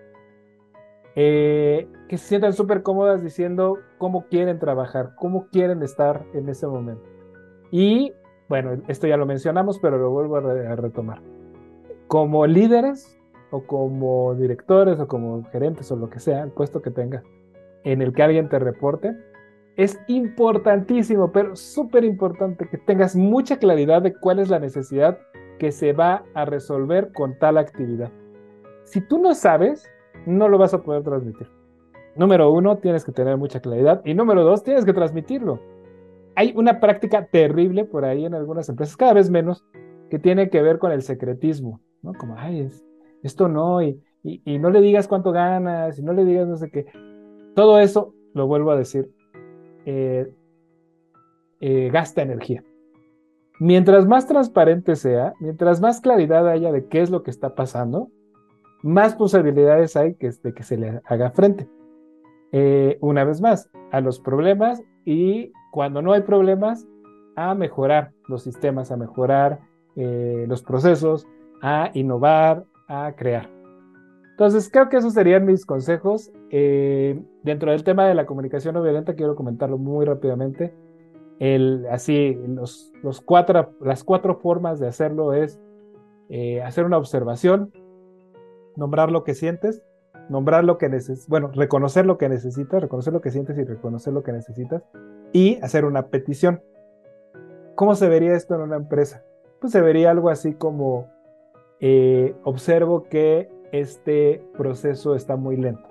[1.15, 6.67] Eh, que se sientan súper cómodas diciendo cómo quieren trabajar, cómo quieren estar en ese
[6.67, 7.09] momento.
[7.71, 8.13] Y
[8.49, 11.21] bueno, esto ya lo mencionamos, pero lo vuelvo a, retomar.
[12.07, 13.19] Como líderes,
[13.51, 17.25] o como directores o como gerentes o lo que sea, el puesto que tengas,
[17.85, 19.17] en el que alguien te reporte,
[19.77, 25.19] es importantísimo, pero súper importante que tengas mucha claridad de cuál es la necesidad
[25.59, 28.11] que se va a resolver con tal actividad.
[28.85, 29.91] Si tú no sabes,
[30.27, 31.49] no lo vas a poder transmitir.
[32.17, 34.03] Número uno, tienes que tener mucha claridad.
[34.05, 35.61] Y número dos, tienes que transmitirlo.
[36.35, 39.65] Hay una práctica terrible por ahí en algunas empresas, cada vez menos,
[40.11, 42.13] que tiene que ver con el secretismo, ¿no?
[42.15, 42.69] Como, ay,
[43.23, 46.71] esto no, y, y, no le digas cuánto ganas, y no le digas no sé
[46.71, 46.87] qué.
[47.55, 49.11] Todo eso, lo vuelvo a decir,
[49.85, 50.33] eh,
[51.61, 52.63] eh, gasta energía.
[53.61, 58.09] Mientras más transparente sea, mientras más claridad haya de qué es lo que está pasando,
[58.83, 61.69] más posibilidades hay que, de que se le haga frente.
[62.53, 66.87] Eh, una vez más, a los problemas y cuando no hay problemas,
[67.37, 69.61] a mejorar los sistemas, a mejorar
[69.97, 71.27] eh, los procesos,
[71.63, 73.49] a innovar, a crear.
[74.31, 76.33] Entonces, creo que esos serían mis consejos.
[76.51, 80.75] Eh, dentro del tema de la comunicación no violenta, quiero comentarlo muy rápidamente.
[81.41, 82.37] El, así,
[83.03, 83.21] las
[84.05, 85.61] cuatro formas de hacerlo es
[86.65, 87.73] hacer una observación,
[88.77, 89.83] nombrar lo que sientes,
[90.29, 94.13] nombrar lo que necesitas, bueno, reconocer lo que necesitas, reconocer lo que sientes y reconocer
[94.13, 94.83] lo que necesitas
[95.33, 96.63] y hacer una petición.
[97.75, 99.23] ¿Cómo se vería esto en una empresa?
[99.61, 101.09] Pues se vería algo así como,
[101.81, 105.89] eh, observo que este proceso está muy lento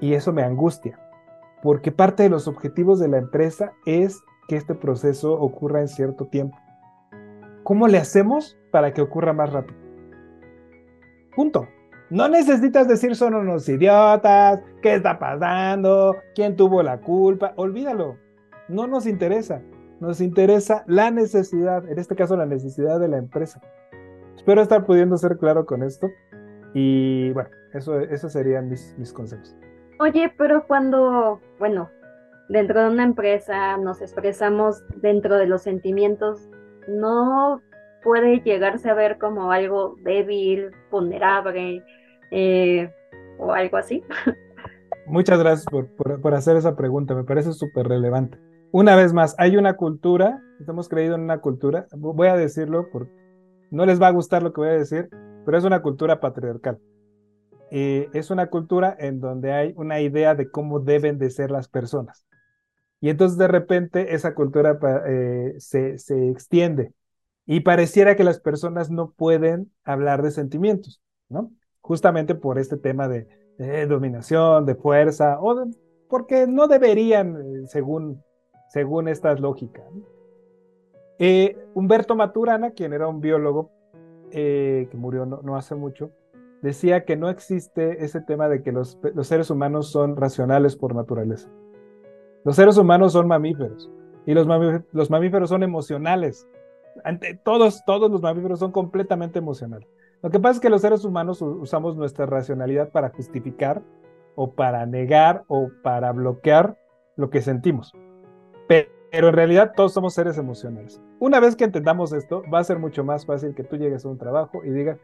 [0.00, 0.98] y eso me angustia,
[1.62, 6.26] porque parte de los objetivos de la empresa es que este proceso ocurra en cierto
[6.26, 6.56] tiempo.
[7.62, 9.78] ¿Cómo le hacemos para que ocurra más rápido?
[11.34, 11.66] Punto.
[12.08, 18.16] No necesitas decir son unos idiotas, qué está pasando, quién tuvo la culpa, olvídalo.
[18.68, 19.60] No nos interesa.
[19.98, 23.60] Nos interesa la necesidad, en este caso la necesidad de la empresa.
[24.36, 26.08] Espero estar pudiendo ser claro con esto.
[26.74, 29.56] Y bueno, eso, esos serían mis, mis consejos.
[29.98, 31.90] Oye, pero cuando, bueno,
[32.48, 36.48] dentro de una empresa nos expresamos dentro de los sentimientos,
[36.86, 37.60] ¿no
[38.06, 41.82] puede llegarse a ver como algo débil, vulnerable
[42.30, 42.88] eh,
[43.38, 44.04] o algo así.
[45.06, 48.38] Muchas gracias por, hacer esa pregunta, me parece súper relevante.
[48.70, 53.12] Una vez más, hay una cultura, hemos creído en una cultura, voy a decirlo porque
[53.72, 55.08] no les va a gustar lo que voy a decir,
[55.44, 56.78] pero es una cultura patriarcal.
[57.70, 61.68] Eh, es una cultura en donde hay una idea de cómo deben de ser las
[61.68, 62.24] personas.
[63.00, 66.92] Y entonces de repente esa cultura eh, se, se extiende
[67.46, 71.52] y pareciera que las personas no pueden hablar de sentimientos, ¿no?
[71.80, 73.28] Justamente por este tema de,
[73.86, 75.66] dominación, de fuerza, o
[76.10, 78.22] porque no deberían, eh, según,
[78.68, 79.84] según estas lógicas.
[81.18, 83.70] Eh, Humberto Maturana, quien era un biólogo
[84.32, 86.10] eh, que murió no, hace mucho,
[86.62, 90.94] decía que no existe ese tema de que los, los seres humanos son racionales por
[90.94, 91.50] naturaleza.
[92.44, 93.90] Los seres humanos son mamíferos
[94.26, 94.46] y los,
[94.92, 96.48] los mamíferos son emocionales
[97.42, 99.88] todos, todos los mamíferos son completamente emocionales.
[100.22, 103.82] Lo que pasa es que los seres humanos usamos nuestra racionalidad para justificar
[104.34, 106.78] o para negar o para bloquear
[107.16, 107.92] lo que sentimos.
[108.68, 111.00] Pero en realidad todos somos seres emocionales.
[111.20, 114.08] Una vez que entendamos esto, va a ser mucho más fácil que tú llegues a
[114.08, 114.98] un trabajo y digas,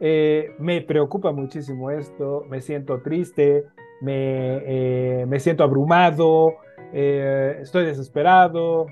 [0.00, 3.66] eh, me preocupa muchísimo esto, me siento triste,
[4.00, 6.54] me, eh, me siento abrumado,
[6.94, 8.86] eh, estoy desesperado,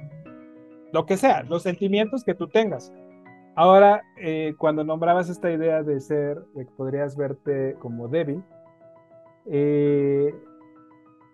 [0.93, 2.93] lo que sea, los sentimientos que tú tengas.
[3.57, 4.03] Ahora,
[4.57, 8.45] cuando nombrabas esta idea de ser, de que podrías verte como débil,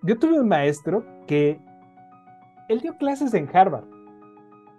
[0.02, 1.60] yo tuve un maestro que
[2.70, 3.93] él dio clases en Harvard.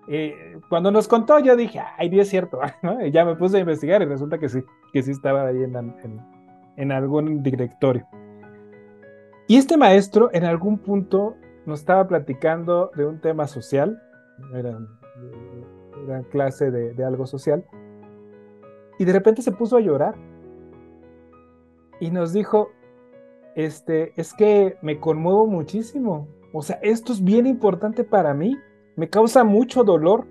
[0.08, 2.60] Eh, cuando nos contó, yo dije, ay, Dios es cierto,
[3.06, 5.76] y ya me puse a investigar y resulta que sí, que sí estaba ahí en,
[5.76, 6.22] en,
[6.78, 8.08] en algún directorio.
[9.48, 11.36] Y este maestro en algún punto
[11.66, 14.02] nos estaba platicando de un tema social
[14.54, 14.80] era,
[16.04, 17.66] era clase de, algo social.
[18.98, 20.16] Y de repente se puso a llorar.
[22.00, 22.70] Y nos dijo,
[23.56, 26.28] este, es que me conmuevo muchísimo.
[26.54, 28.58] O sea, esto es bien importante para mí.
[28.96, 30.28] Me causa mucho dolor.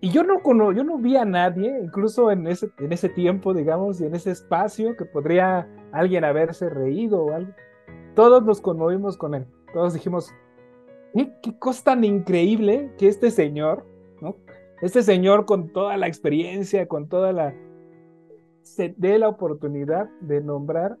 [0.00, 4.00] Y yo no, yo no vi a nadie, incluso en ese, en ese tiempo, digamos,
[4.00, 7.52] y en ese espacio, que podría alguien haberse reído o algo.
[8.14, 9.46] Todos nos conmovimos con él.
[9.74, 10.32] Todos dijimos,
[11.14, 13.84] qué cosa tan increíble que este señor,
[14.20, 14.36] ¿no?
[14.80, 17.54] Este señor con toda la experiencia, con toda la...
[18.62, 20.96] se dé la oportunidad de nombrar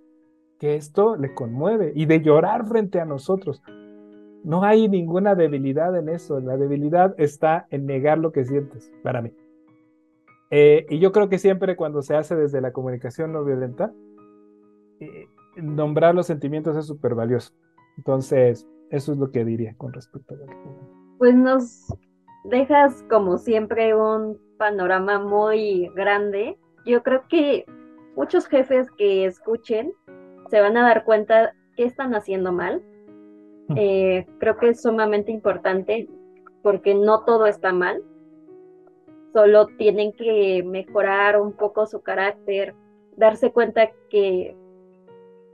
[0.58, 3.62] que esto le conmueve y de llorar frente a nosotros.
[4.44, 6.40] No hay ninguna debilidad en eso.
[6.40, 9.32] La debilidad está en negar lo que sientes, para mí.
[10.50, 13.92] Eh, y yo creo que siempre cuando se hace desde la comunicación no violenta,
[14.98, 17.52] eh, nombrar los sentimientos es súper valioso.
[17.96, 20.54] Entonces, eso es lo que diría con respecto a lo que...
[21.18, 21.94] Pues nos
[22.44, 26.58] dejas como siempre un panorama muy grande.
[26.86, 27.64] Yo creo que
[28.16, 29.92] muchos jefes que escuchen
[30.50, 32.82] se van a dar cuenta que están haciendo mal.
[33.76, 36.08] Eh, creo que es sumamente importante
[36.62, 38.02] porque no todo está mal.
[39.32, 42.74] Solo tienen que mejorar un poco su carácter,
[43.16, 44.56] darse cuenta que,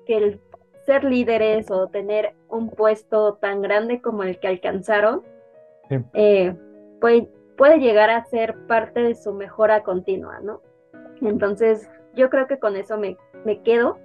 [0.06, 0.40] que el
[0.86, 5.22] ser líderes o tener un puesto tan grande como el que alcanzaron
[6.14, 6.54] eh,
[7.00, 10.60] puede, puede llegar a ser parte de su mejora continua, ¿no?
[11.20, 13.98] Entonces, yo creo que con eso me, me quedo.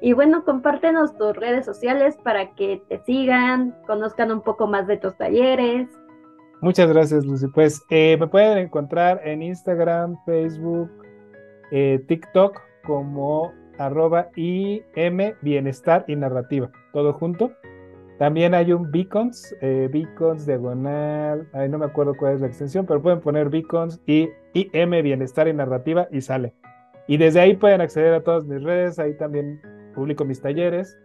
[0.00, 4.98] Y bueno, compártenos tus redes sociales para que te sigan, conozcan un poco más de
[4.98, 5.88] tus talleres.
[6.60, 7.46] Muchas gracias, Lucy.
[7.48, 10.90] Pues eh, me pueden encontrar en Instagram, Facebook,
[11.70, 17.52] eh, TikTok como arroba IM Bienestar y Narrativa, todo junto.
[18.18, 22.86] También hay un Beacons, eh, Beacons diagonal, ahí no me acuerdo cuál es la extensión,
[22.86, 26.54] pero pueden poner Beacons y IM Bienestar y Narrativa y sale.
[27.06, 29.60] Y desde ahí pueden acceder a todas mis redes, ahí también
[29.96, 30.96] publico mis talleres.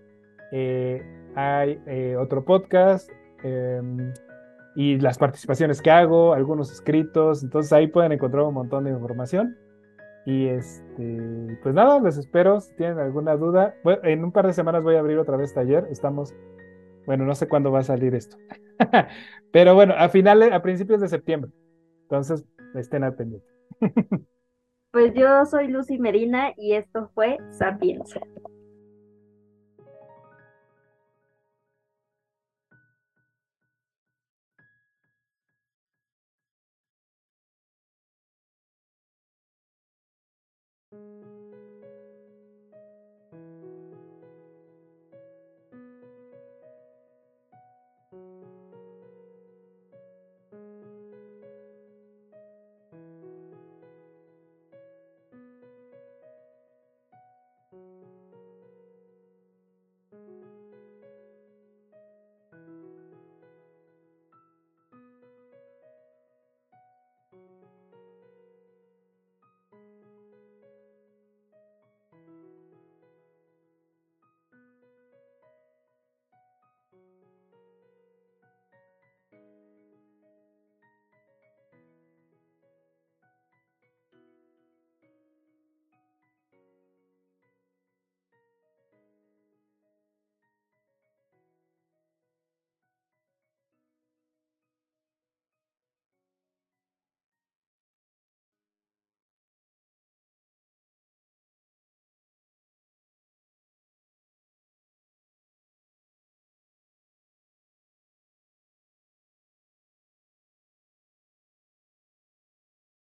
[0.52, 1.02] Eh,
[1.36, 3.10] hay eh, otro podcast
[3.44, 4.14] em,
[4.76, 9.58] y las participaciones que hago, algunos escritos, entonces ahí pueden encontrar un montón de información.
[10.28, 12.60] Y este, pues nada, les espero.
[12.60, 13.74] Si tienen alguna duda,
[14.04, 15.88] en un par de semanas voy a abrir otra vez taller.
[15.90, 16.36] Estamos
[17.06, 18.38] bueno, no sé cuándo va a salir esto.
[19.52, 21.52] Pero bueno, a finales, a principios de septiembre.
[22.04, 23.48] Entonces, estén al pendiente.
[24.94, 28.14] Pues yo soy Lucy Medina y esto fue Sapiens.